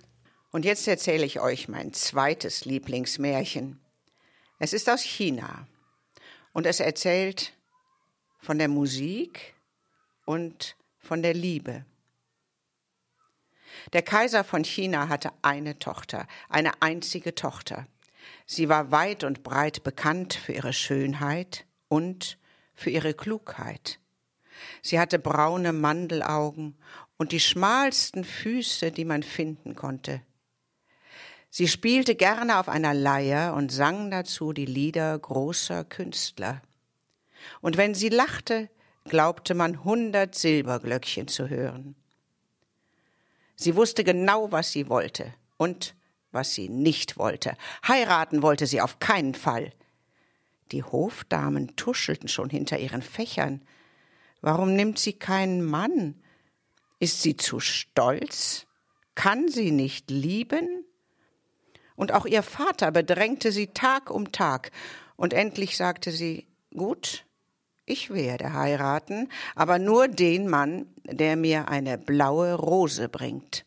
Und 0.52 0.66
jetzt 0.66 0.88
erzähle 0.88 1.26
ich 1.26 1.40
euch 1.40 1.68
mein 1.68 1.94
zweites 1.94 2.66
Lieblingsmärchen. 2.66 3.80
Es 4.58 4.74
ist 4.74 4.90
aus 4.90 5.02
China 5.02 5.68
und 6.54 6.66
es 6.66 6.80
erzählt 6.80 7.54
von 8.40 8.58
der 8.58 8.68
Musik 8.68 9.54
und 10.26 10.76
von 10.98 11.22
der 11.22 11.34
Liebe. 11.34 11.86
Der 13.94 14.02
Kaiser 14.02 14.44
von 14.44 14.64
China 14.64 15.10
hatte 15.10 15.32
eine 15.42 15.80
Tochter, 15.80 16.28
eine 16.48 16.82
einzige 16.82 17.34
Tochter. 17.36 17.88
Sie 18.46 18.70
war 18.70 18.92
weit 18.92 19.24
und 19.24 19.44
breit 19.44 19.84
bekannt 19.84 20.34
für 20.34 20.54
ihre 20.54 20.74
Schönheit 20.74 21.66
und 21.88 22.38
für 22.76 22.90
ihre 22.90 23.14
Klugheit. 23.14 24.00
Sie 24.82 25.00
hatte 25.00 25.20
braune 25.20 25.74
Mandelaugen 25.74 26.78
und 27.18 27.32
die 27.32 27.40
schmalsten 27.40 28.24
Füße, 28.24 28.92
die 28.92 29.06
man 29.06 29.24
finden 29.24 29.76
konnte. 29.76 30.22
Sie 31.50 31.68
spielte 31.68 32.16
gerne 32.16 32.60
auf 32.60 32.70
einer 32.70 32.94
Leier 32.94 33.56
und 33.56 33.72
sang 33.72 34.12
dazu 34.12 34.54
die 34.54 34.66
Lieder 34.66 35.18
großer 35.18 35.84
Künstler. 35.84 36.62
Und 37.62 37.78
wenn 37.78 37.96
sie 37.96 38.10
lachte, 38.10 38.70
glaubte 39.06 39.56
man 39.56 39.84
hundert 39.84 40.36
Silberglöckchen 40.36 41.28
zu 41.28 41.50
hören. 41.50 41.96
Sie 43.62 43.76
wusste 43.76 44.06
genau, 44.06 44.54
was 44.54 44.72
sie 44.72 44.88
wollte 44.88 45.34
und 45.58 45.94
was 46.32 46.54
sie 46.54 46.70
nicht 46.70 47.18
wollte. 47.18 47.58
Heiraten 47.86 48.42
wollte 48.42 48.66
sie 48.66 48.80
auf 48.80 49.00
keinen 49.00 49.36
Fall. 49.36 49.74
Die 50.72 50.82
Hofdamen 50.82 51.76
tuschelten 51.76 52.30
schon 52.30 52.50
hinter 52.50 52.80
ihren 52.80 53.02
Fächern. 53.02 53.62
Warum 54.40 54.76
nimmt 54.78 54.98
sie 54.98 55.12
keinen 55.12 55.62
Mann? 55.62 56.16
Ist 57.00 57.22
sie 57.22 57.36
zu 57.36 57.60
stolz? 57.60 58.66
Kann 59.14 59.50
sie 59.50 59.72
nicht 59.72 60.10
lieben? 60.10 60.86
Und 61.98 62.14
auch 62.14 62.26
ihr 62.26 62.44
Vater 62.44 62.92
bedrängte 62.92 63.52
sie 63.52 63.68
Tag 63.68 64.10
um 64.10 64.32
Tag, 64.32 64.72
und 65.18 65.34
endlich 65.34 65.76
sagte 65.76 66.12
sie 66.12 66.48
Gut, 66.74 67.26
ich 67.90 68.14
werde 68.14 68.54
heiraten, 68.54 69.30
aber 69.56 69.80
nur 69.80 70.08
den 70.08 70.48
Mann, 70.48 70.88
der 71.04 71.36
mir 71.36 71.68
eine 71.68 71.98
blaue 71.98 72.54
Rose 72.54 73.10
bringt. 73.10 73.66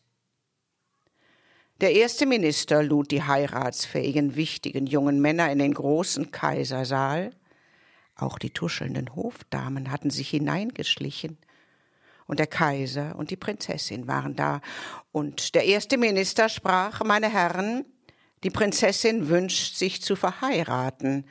Der 1.81 1.91
erste 1.93 2.25
Minister 2.25 2.81
lud 2.81 3.11
die 3.11 3.23
heiratsfähigen, 3.23 4.35
wichtigen 4.35 4.87
jungen 4.87 5.19
Männer 5.19 5.51
in 5.51 5.59
den 5.59 5.73
großen 5.73 6.31
Kaisersaal. 6.31 7.31
Auch 8.15 8.39
die 8.39 8.51
tuschelnden 8.51 9.15
Hofdamen 9.15 9.91
hatten 9.91 10.09
sich 10.09 10.29
hineingeschlichen. 10.29 11.37
Und 12.25 12.39
der 12.39 12.47
Kaiser 12.47 13.15
und 13.17 13.31
die 13.31 13.35
Prinzessin 13.35 14.07
waren 14.07 14.35
da. 14.35 14.61
Und 15.11 15.55
der 15.55 15.65
erste 15.65 15.97
Minister 15.97 16.47
sprach, 16.47 17.03
meine 17.03 17.29
Herren, 17.29 17.85
die 18.43 18.49
Prinzessin 18.49 19.27
wünscht 19.27 19.75
sich 19.75 20.01
zu 20.01 20.15
verheiraten. 20.15 21.25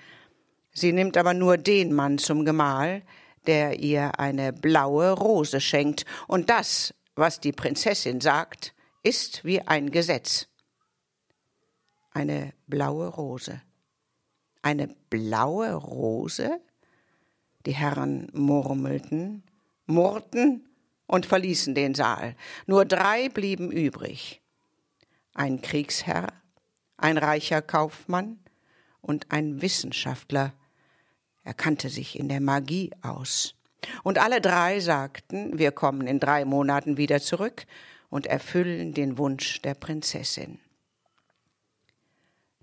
Sie 0.73 0.93
nimmt 0.93 1.17
aber 1.17 1.35
nur 1.35 1.59
den 1.59 1.93
Mann 1.93 2.19
zum 2.19 2.45
Gemahl, 2.45 3.03
der 3.47 3.81
ihr 3.81 4.19
eine 4.19 4.53
blaue 4.53 5.13
Rose 5.13 5.61
schenkt. 5.61 6.05
Und 6.29 6.49
das, 6.51 6.95
was 7.15 7.41
die 7.41 7.53
Prinzessin 7.53 8.21
sagt, 8.21 8.75
ist 9.03 9.45
wie 9.45 9.61
ein 9.61 9.91
Gesetz. 9.91 10.49
Eine 12.13 12.53
blaue 12.67 13.09
Rose. 13.09 13.61
Eine 14.63 14.89
blaue 15.11 15.75
Rose? 15.75 16.61
Die 17.67 17.75
Herren 17.75 18.29
murmelten, 18.33 19.45
murrten 19.87 20.69
und 21.07 21.27
verließen 21.27 21.75
den 21.75 21.95
Saal. 21.95 22.37
Nur 22.67 22.85
drei 22.85 23.29
blieben 23.29 23.71
übrig. 23.71 24.41
Ein 25.35 25.61
Kriegsherr, 25.63 26.29
ein 26.97 27.19
reicher 27.19 27.63
Kaufmann 27.63 28.39
und 29.01 29.31
ein 29.31 29.63
Wissenschaftler. 29.63 30.53
Er 31.45 31.55
kannte 31.55 31.89
sich 31.89 32.19
in 32.19 32.29
der 32.29 32.41
Magie 32.41 32.91
aus. 33.03 33.55
Und 34.03 34.19
alle 34.19 34.41
drei 34.41 34.81
sagten, 34.81 35.59
wir 35.59 35.73
kommen 35.73 36.07
in 36.07 36.21
drei 36.21 36.45
Monaten 36.45 36.97
wieder 36.97 37.21
zurück 37.21 37.67
und 38.11 38.27
erfüllen 38.27 38.95
den 38.95 39.19
Wunsch 39.19 39.61
der 39.63 39.75
Prinzessin. 39.75 40.61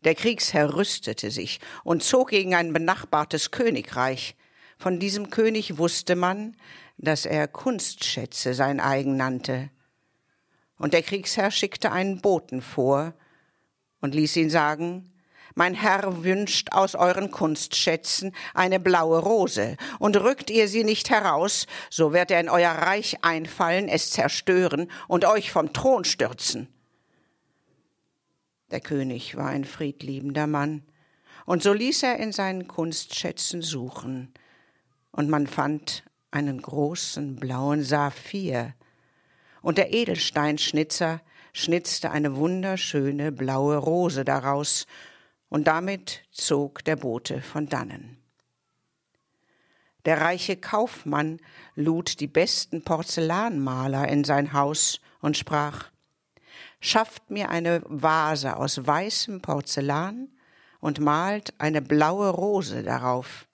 Der 0.05 0.15
Kriegsherr 0.15 0.75
rüstete 0.75 1.29
sich 1.29 1.59
und 1.83 2.03
zog 2.03 2.29
gegen 2.29 2.55
ein 2.55 2.71
benachbartes 2.71 3.51
Königreich. 3.51 4.35
Von 4.77 4.99
diesem 4.99 5.29
König 5.29 5.77
wusste 5.77 6.15
man, 6.15 6.55
dass 6.97 7.25
er 7.25 7.49
Kunstschätze 7.49 8.53
sein 8.53 8.79
eigen 8.79 9.17
nannte. 9.17 9.69
Und 10.77 10.93
der 10.93 11.03
Kriegsherr 11.03 11.51
schickte 11.51 11.91
einen 11.91 12.21
Boten 12.21 12.61
vor, 12.61 13.13
und 14.01 14.15
ließ 14.15 14.35
ihn 14.37 14.49
sagen, 14.49 15.11
mein 15.59 15.73
Herr 15.73 16.23
wünscht 16.23 16.71
aus 16.71 16.95
euren 16.95 17.31
Kunstschätzen 17.31 18.31
eine 18.53 18.79
blaue 18.79 19.19
Rose, 19.19 19.75
und 19.99 20.15
rückt 20.15 20.49
ihr 20.49 20.69
sie 20.69 20.85
nicht 20.85 21.09
heraus, 21.09 21.67
so 21.89 22.13
wird 22.13 22.31
er 22.31 22.39
in 22.39 22.47
euer 22.47 22.71
Reich 22.71 23.25
einfallen, 23.25 23.89
es 23.89 24.09
zerstören 24.09 24.89
und 25.09 25.25
euch 25.25 25.51
vom 25.51 25.73
Thron 25.73 26.05
stürzen. 26.05 26.69
Der 28.71 28.79
König 28.79 29.35
war 29.35 29.47
ein 29.47 29.65
friedliebender 29.65 30.47
Mann, 30.47 30.81
und 31.45 31.61
so 31.61 31.73
ließ 31.73 32.03
er 32.03 32.15
in 32.19 32.31
seinen 32.31 32.69
Kunstschätzen 32.69 33.61
suchen, 33.61 34.33
und 35.11 35.29
man 35.29 35.45
fand 35.45 36.05
einen 36.31 36.61
großen 36.61 37.35
blauen 37.35 37.83
Saphir, 37.83 38.75
und 39.61 39.77
der 39.77 39.93
Edelsteinschnitzer 39.93 41.19
schnitzte 41.51 42.11
eine 42.11 42.37
wunderschöne 42.37 43.33
blaue 43.33 43.75
Rose 43.75 44.23
daraus, 44.23 44.87
und 45.49 45.67
damit 45.67 46.23
zog 46.31 46.83
der 46.85 46.95
Bote 46.95 47.41
von 47.41 47.67
dannen. 47.67 48.17
Der 50.05 50.21
reiche 50.21 50.55
Kaufmann 50.55 51.39
lud 51.75 52.19
die 52.19 52.27
besten 52.27 52.83
Porzellanmaler 52.83 54.07
in 54.07 54.23
sein 54.23 54.53
Haus 54.53 55.01
und 55.21 55.37
sprach 55.37 55.91
Schafft 56.81 57.29
mir 57.29 57.49
eine 57.49 57.81
Vase 57.85 58.55
aus 58.55 58.87
weißem 58.87 59.41
Porzellan 59.41 60.29
und 60.79 61.01
malt 61.01 61.53
eine 61.57 61.81
blaue 61.81 62.29
Rose 62.29 62.83
darauf. 62.83 63.47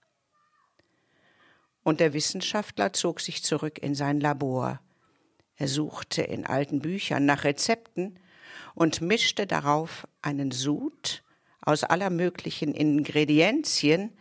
Und 1.81 1.99
der 1.99 2.13
Wissenschaftler 2.13 2.93
zog 2.93 3.19
sich 3.19 3.43
zurück 3.43 3.79
in 3.79 3.95
sein 3.95 4.19
Labor 4.19 4.79
er 5.57 5.67
suchte 5.67 6.21
in 6.21 6.45
alten 6.45 6.79
Büchern 6.79 7.25
nach 7.25 7.43
Rezepten 7.43 8.19
und 8.73 9.01
mischte 9.01 9.47
darauf 9.47 10.07
einen 10.21 10.51
Sud 10.51 11.23
aus 11.65 11.83
aller 11.83 12.09
möglichen 12.09 12.73
Ingredienzien, 12.73 14.11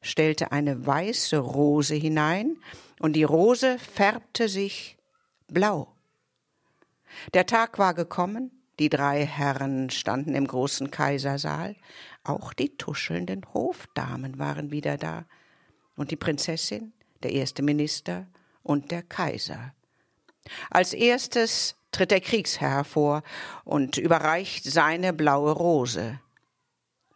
stellte 0.00 0.52
eine 0.52 0.86
weiße 0.86 1.38
Rose 1.38 1.94
hinein 1.94 2.56
und 3.00 3.14
die 3.14 3.24
Rose 3.24 3.78
färbte 3.78 4.48
sich 4.48 4.96
blau. 5.48 5.94
Der 7.34 7.46
Tag 7.46 7.78
war 7.78 7.94
gekommen, 7.94 8.50
die 8.78 8.88
drei 8.88 9.24
Herren 9.26 9.90
standen 9.90 10.34
im 10.34 10.46
großen 10.46 10.90
Kaisersaal, 10.90 11.76
auch 12.24 12.52
die 12.52 12.76
tuschelnden 12.76 13.42
Hofdamen 13.52 14.38
waren 14.38 14.70
wieder 14.70 14.96
da, 14.96 15.26
und 15.94 16.10
die 16.10 16.16
Prinzessin, 16.16 16.92
der 17.22 17.32
erste 17.32 17.62
Minister 17.62 18.26
und 18.62 18.90
der 18.90 19.02
Kaiser. 19.02 19.74
Als 20.70 20.94
erstes 20.94 21.76
tritt 21.92 22.10
der 22.10 22.20
Kriegsherr 22.20 22.70
hervor 22.70 23.22
und 23.64 23.98
überreicht 23.98 24.64
seine 24.64 25.12
blaue 25.12 25.52
Rose. 25.52 26.18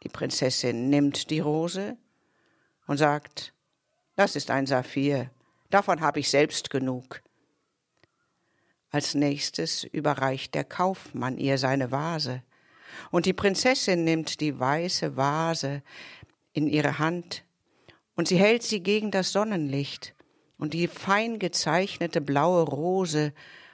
Die 0.06 0.12
Prinzessin 0.12 0.88
nimmt 0.88 1.30
die 1.30 1.40
Rose 1.40 1.96
und 2.86 2.96
sagt, 2.96 3.52
das 4.14 4.36
ist 4.36 4.52
ein 4.52 4.64
Saphir, 4.64 5.32
davon 5.68 6.00
habe 6.00 6.20
ich 6.20 6.30
selbst 6.30 6.70
genug. 6.70 7.22
Als 8.90 9.16
nächstes 9.16 9.82
überreicht 9.82 10.54
der 10.54 10.62
Kaufmann 10.62 11.38
ihr 11.38 11.58
seine 11.58 11.90
Vase, 11.90 12.44
und 13.10 13.26
die 13.26 13.32
Prinzessin 13.32 14.04
nimmt 14.04 14.40
die 14.40 14.56
weiße 14.60 15.16
Vase 15.16 15.82
in 16.52 16.68
ihre 16.68 17.00
Hand, 17.00 17.44
und 18.14 18.28
sie 18.28 18.38
hält 18.38 18.62
sie 18.62 18.84
gegen 18.84 19.10
das 19.10 19.32
Sonnenlicht, 19.32 20.14
und 20.56 20.72
die 20.72 20.86
fein 20.86 21.40
gezeichnete 21.40 22.20
blaue 22.20 22.62
Rose 22.62 23.32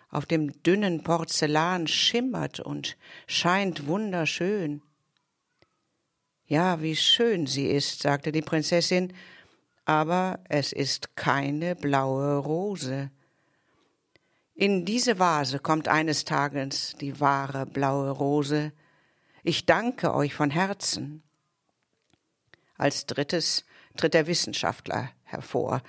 auf 0.09 0.25
dem 0.25 0.63
dünnen 0.63 1.03
Porzellan 1.03 1.87
schimmert 1.89 2.59
und 2.59 2.97
scheint 3.27 3.87
wunderschön. 3.87 4.81
Ja, 6.53 6.83
wie 6.83 6.97
schön 6.97 7.47
sie 7.47 7.69
ist, 7.69 8.03
sagte 8.03 8.31
die 8.31 8.43
Prinzessin, 8.43 9.15
aber 9.87 10.39
es 10.51 10.75
ist 10.75 11.17
keine 11.17 11.75
blaue 11.75 12.37
Rose. 12.37 13.11
In 14.55 14.85
diese 14.85 15.19
Vase 15.19 15.61
kommt 15.61 15.89
eines 15.89 16.27
Tages 16.27 16.95
die 17.01 17.19
wahre 17.21 17.65
blaue 17.65 18.11
Rose. 18.11 18.73
Ich 19.43 19.65
danke 19.65 20.13
euch 20.13 20.35
von 20.35 20.51
Herzen. 20.51 21.23
Als 22.77 23.07
drittes 23.07 23.65
tritt 23.97 24.13
der 24.13 24.27
Wissenschaftler 24.27 25.09
hervor, 25.23 25.81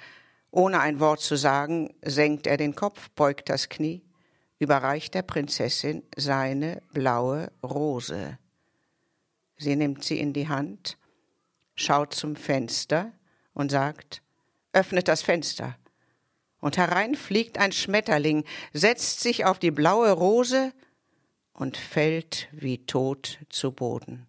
ohne 0.49 0.79
ein 0.79 1.01
Wort 1.01 1.19
zu 1.19 1.35
sagen, 1.35 1.93
senkt 2.01 2.47
er 2.47 2.55
den 2.55 2.73
Kopf, 2.73 3.09
beugt 3.09 3.49
das 3.49 3.67
Knie, 3.67 4.01
überreicht 4.59 5.13
der 5.13 5.23
Prinzessin 5.23 6.03
seine 6.15 6.81
blaue 6.93 7.51
Rose. 7.61 8.37
Sie 9.63 9.77
nimmt 9.77 10.03
sie 10.03 10.19
in 10.19 10.33
die 10.33 10.49
Hand, 10.49 10.97
schaut 11.75 12.13
zum 12.13 12.35
Fenster 12.35 13.13
und 13.53 13.71
sagt, 13.71 14.21
öffnet 14.73 15.07
das 15.07 15.21
Fenster. 15.21 15.77
Und 16.59 16.77
herein 16.77 17.15
fliegt 17.15 17.57
ein 17.57 17.71
Schmetterling, 17.71 18.43
setzt 18.73 19.21
sich 19.21 19.45
auf 19.45 19.59
die 19.59 19.71
blaue 19.71 20.11
Rose 20.11 20.73
und 21.53 21.77
fällt 21.77 22.49
wie 22.51 22.85
tot 22.85 23.39
zu 23.49 23.71
Boden. 23.71 24.27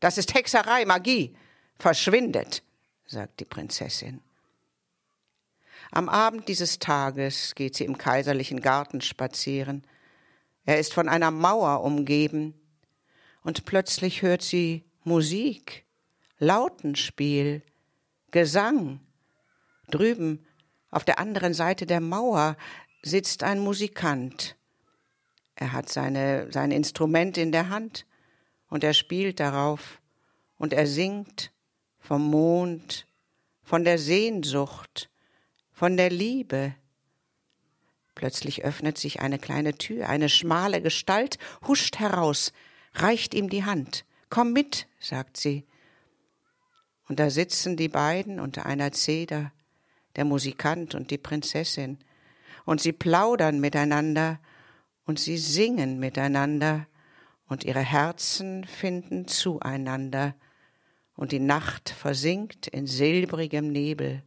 Das 0.00 0.18
ist 0.18 0.34
Hexerei, 0.34 0.84
Magie. 0.84 1.36
Verschwindet, 1.78 2.64
sagt 3.06 3.38
die 3.38 3.44
Prinzessin. 3.44 4.20
Am 5.92 6.08
Abend 6.08 6.48
dieses 6.48 6.80
Tages 6.80 7.54
geht 7.54 7.76
sie 7.76 7.84
im 7.84 7.98
kaiserlichen 7.98 8.60
Garten 8.60 9.00
spazieren. 9.02 9.86
Er 10.64 10.80
ist 10.80 10.92
von 10.92 11.08
einer 11.08 11.30
Mauer 11.30 11.82
umgeben, 11.82 12.54
und 13.42 13.64
plötzlich 13.64 14.22
hört 14.22 14.42
sie 14.42 14.84
Musik, 15.04 15.84
Lautenspiel, 16.38 17.62
Gesang. 18.30 19.00
Drüben 19.90 20.46
auf 20.90 21.04
der 21.04 21.18
anderen 21.18 21.54
Seite 21.54 21.86
der 21.86 22.00
Mauer 22.00 22.56
sitzt 23.02 23.42
ein 23.42 23.58
Musikant. 23.58 24.56
Er 25.54 25.72
hat 25.72 25.88
seine, 25.88 26.50
sein 26.50 26.70
Instrument 26.70 27.36
in 27.36 27.52
der 27.52 27.68
Hand 27.68 28.06
und 28.68 28.84
er 28.84 28.94
spielt 28.94 29.38
darauf 29.38 30.00
und 30.56 30.72
er 30.72 30.86
singt 30.86 31.52
vom 31.98 32.22
Mond, 32.22 33.06
von 33.62 33.84
der 33.84 33.98
Sehnsucht, 33.98 35.10
von 35.72 35.96
der 35.96 36.10
Liebe. 36.10 36.74
Plötzlich 38.14 38.64
öffnet 38.64 38.98
sich 38.98 39.20
eine 39.20 39.38
kleine 39.38 39.74
Tür, 39.76 40.08
eine 40.08 40.28
schmale 40.28 40.82
Gestalt 40.82 41.38
huscht 41.66 41.98
heraus, 41.98 42.52
reicht 42.94 43.34
ihm 43.34 43.48
die 43.48 43.64
Hand. 43.64 44.04
Komm 44.30 44.52
mit, 44.52 44.86
sagt 44.98 45.36
sie. 45.36 45.66
Und 47.08 47.18
da 47.18 47.30
sitzen 47.30 47.76
die 47.76 47.88
beiden 47.88 48.40
unter 48.40 48.66
einer 48.66 48.92
Zeder, 48.92 49.52
der 50.16 50.24
Musikant 50.24 50.94
und 50.94 51.10
die 51.10 51.18
Prinzessin, 51.18 51.98
und 52.64 52.80
sie 52.80 52.92
plaudern 52.92 53.60
miteinander 53.60 54.38
und 55.04 55.18
sie 55.18 55.36
singen 55.36 55.98
miteinander, 55.98 56.86
und 57.48 57.64
ihre 57.64 57.80
Herzen 57.80 58.64
finden 58.64 59.26
zueinander, 59.26 60.34
und 61.14 61.32
die 61.32 61.40
Nacht 61.40 61.90
versinkt 61.90 62.66
in 62.66 62.86
silbrigem 62.86 63.68
Nebel. 63.68 64.22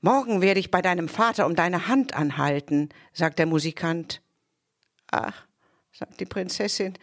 Morgen 0.00 0.40
werde 0.40 0.60
ich 0.60 0.70
bei 0.70 0.82
deinem 0.82 1.08
Vater 1.08 1.46
um 1.46 1.54
deine 1.54 1.86
Hand 1.86 2.14
anhalten, 2.14 2.88
sagt 3.12 3.38
der 3.38 3.46
Musikant. 3.46 4.22
Ach, 5.10 5.46
sagt 5.92 6.20
die 6.20 6.26
Prinzessin, 6.26 6.94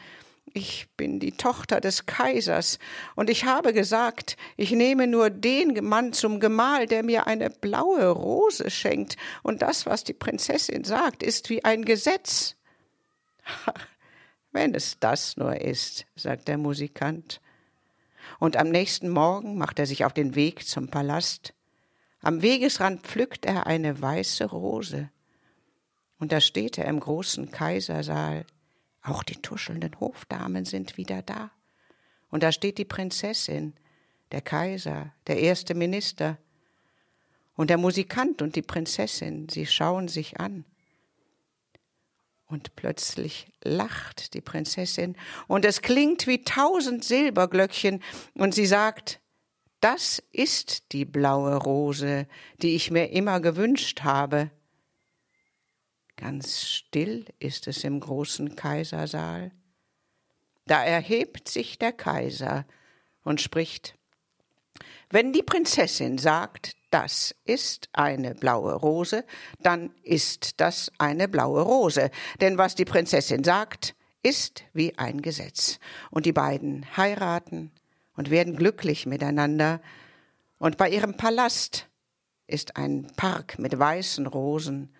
ich 0.53 0.87
bin 0.97 1.19
die 1.19 1.33
Tochter 1.33 1.81
des 1.81 2.05
Kaisers, 2.05 2.79
und 3.15 3.29
ich 3.29 3.45
habe 3.45 3.73
gesagt, 3.73 4.37
ich 4.55 4.71
nehme 4.71 5.07
nur 5.07 5.29
den 5.29 5.83
Mann 5.85 6.13
zum 6.13 6.39
Gemahl, 6.39 6.87
der 6.87 7.03
mir 7.03 7.27
eine 7.27 7.49
blaue 7.49 8.09
Rose 8.09 8.69
schenkt, 8.71 9.17
und 9.43 9.61
das, 9.61 9.85
was 9.85 10.03
die 10.03 10.13
Prinzessin 10.13 10.83
sagt, 10.83 11.21
ist 11.21 11.49
wie 11.49 11.63
ein 11.63 11.85
Gesetz. 11.85 12.55
Wenn 14.51 14.73
es 14.73 14.97
das 14.99 15.37
nur 15.37 15.59
ist, 15.61 16.05
sagt 16.15 16.47
der 16.47 16.57
Musikant. 16.57 17.41
Und 18.39 18.57
am 18.57 18.69
nächsten 18.69 19.09
Morgen 19.09 19.57
macht 19.57 19.79
er 19.79 19.85
sich 19.85 20.05
auf 20.05 20.13
den 20.13 20.35
Weg 20.35 20.67
zum 20.67 20.89
Palast. 20.89 21.53
Am 22.21 22.41
Wegesrand 22.41 23.01
pflückt 23.01 23.45
er 23.45 23.67
eine 23.67 24.01
weiße 24.01 24.45
Rose. 24.45 25.09
Und 26.19 26.31
da 26.31 26.41
steht 26.41 26.77
er 26.77 26.85
im 26.85 26.99
großen 26.99 27.51
Kaisersaal 27.51 28.45
auch 29.07 29.23
die 29.23 29.41
tuschelnden 29.41 29.99
Hofdamen 29.99 30.65
sind 30.65 30.97
wieder 30.97 31.21
da. 31.21 31.51
Und 32.29 32.43
da 32.43 32.51
steht 32.51 32.77
die 32.77 32.85
Prinzessin, 32.85 33.73
der 34.31 34.41
Kaiser, 34.41 35.13
der 35.27 35.39
erste 35.39 35.73
Minister. 35.75 36.37
Und 37.55 37.69
der 37.69 37.77
Musikant 37.77 38.41
und 38.41 38.55
die 38.55 38.61
Prinzessin, 38.61 39.49
sie 39.49 39.65
schauen 39.65 40.07
sich 40.07 40.39
an. 40.39 40.65
Und 42.45 42.75
plötzlich 42.75 43.47
lacht 43.63 44.33
die 44.33 44.41
Prinzessin, 44.41 45.17
und 45.47 45.65
es 45.65 45.81
klingt 45.81 46.27
wie 46.27 46.43
tausend 46.43 47.03
Silberglöckchen, 47.03 48.01
und 48.35 48.53
sie 48.53 48.65
sagt, 48.65 49.19
das 49.81 50.23
ist 50.31 50.93
die 50.93 51.03
blaue 51.03 51.55
Rose, 51.55 52.27
die 52.61 52.75
ich 52.75 52.89
mir 52.89 53.11
immer 53.11 53.41
gewünscht 53.41 54.03
habe. 54.03 54.49
Ganz 56.17 56.65
still 56.65 57.25
ist 57.39 57.67
es 57.67 57.83
im 57.83 57.99
großen 57.99 58.55
Kaisersaal. 58.55 59.51
Da 60.65 60.83
erhebt 60.83 61.47
sich 61.47 61.79
der 61.79 61.93
Kaiser 61.93 62.65
und 63.23 63.39
spricht 63.39 63.95
Wenn 65.09 65.31
die 65.31 65.43
Prinzessin 65.43 66.17
sagt, 66.17 66.75
das 66.89 67.35
ist 67.45 67.89
eine 67.93 68.33
blaue 68.33 68.73
Rose, 68.73 69.25
dann 69.59 69.93
ist 70.03 70.59
das 70.59 70.91
eine 70.97 71.27
blaue 71.27 71.61
Rose, 71.61 72.09
denn 72.41 72.57
was 72.57 72.75
die 72.75 72.85
Prinzessin 72.85 73.43
sagt, 73.43 73.95
ist 74.23 74.63
wie 74.73 74.97
ein 74.97 75.21
Gesetz. 75.21 75.79
Und 76.09 76.25
die 76.25 76.33
beiden 76.33 76.97
heiraten 76.97 77.71
und 78.15 78.29
werden 78.29 78.55
glücklich 78.55 79.05
miteinander, 79.05 79.81
und 80.59 80.77
bei 80.77 80.89
ihrem 80.89 81.15
Palast 81.15 81.87
ist 82.47 82.77
ein 82.77 83.11
Park 83.15 83.59
mit 83.59 83.77
weißen 83.77 84.25
Rosen, 84.25 84.91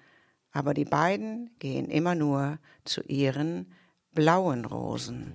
aber 0.51 0.73
die 0.73 0.85
beiden 0.85 1.51
gehen 1.59 1.89
immer 1.89 2.15
nur 2.15 2.59
zu 2.83 3.01
ihren 3.03 3.73
blauen 4.13 4.65
Rosen. 4.65 5.33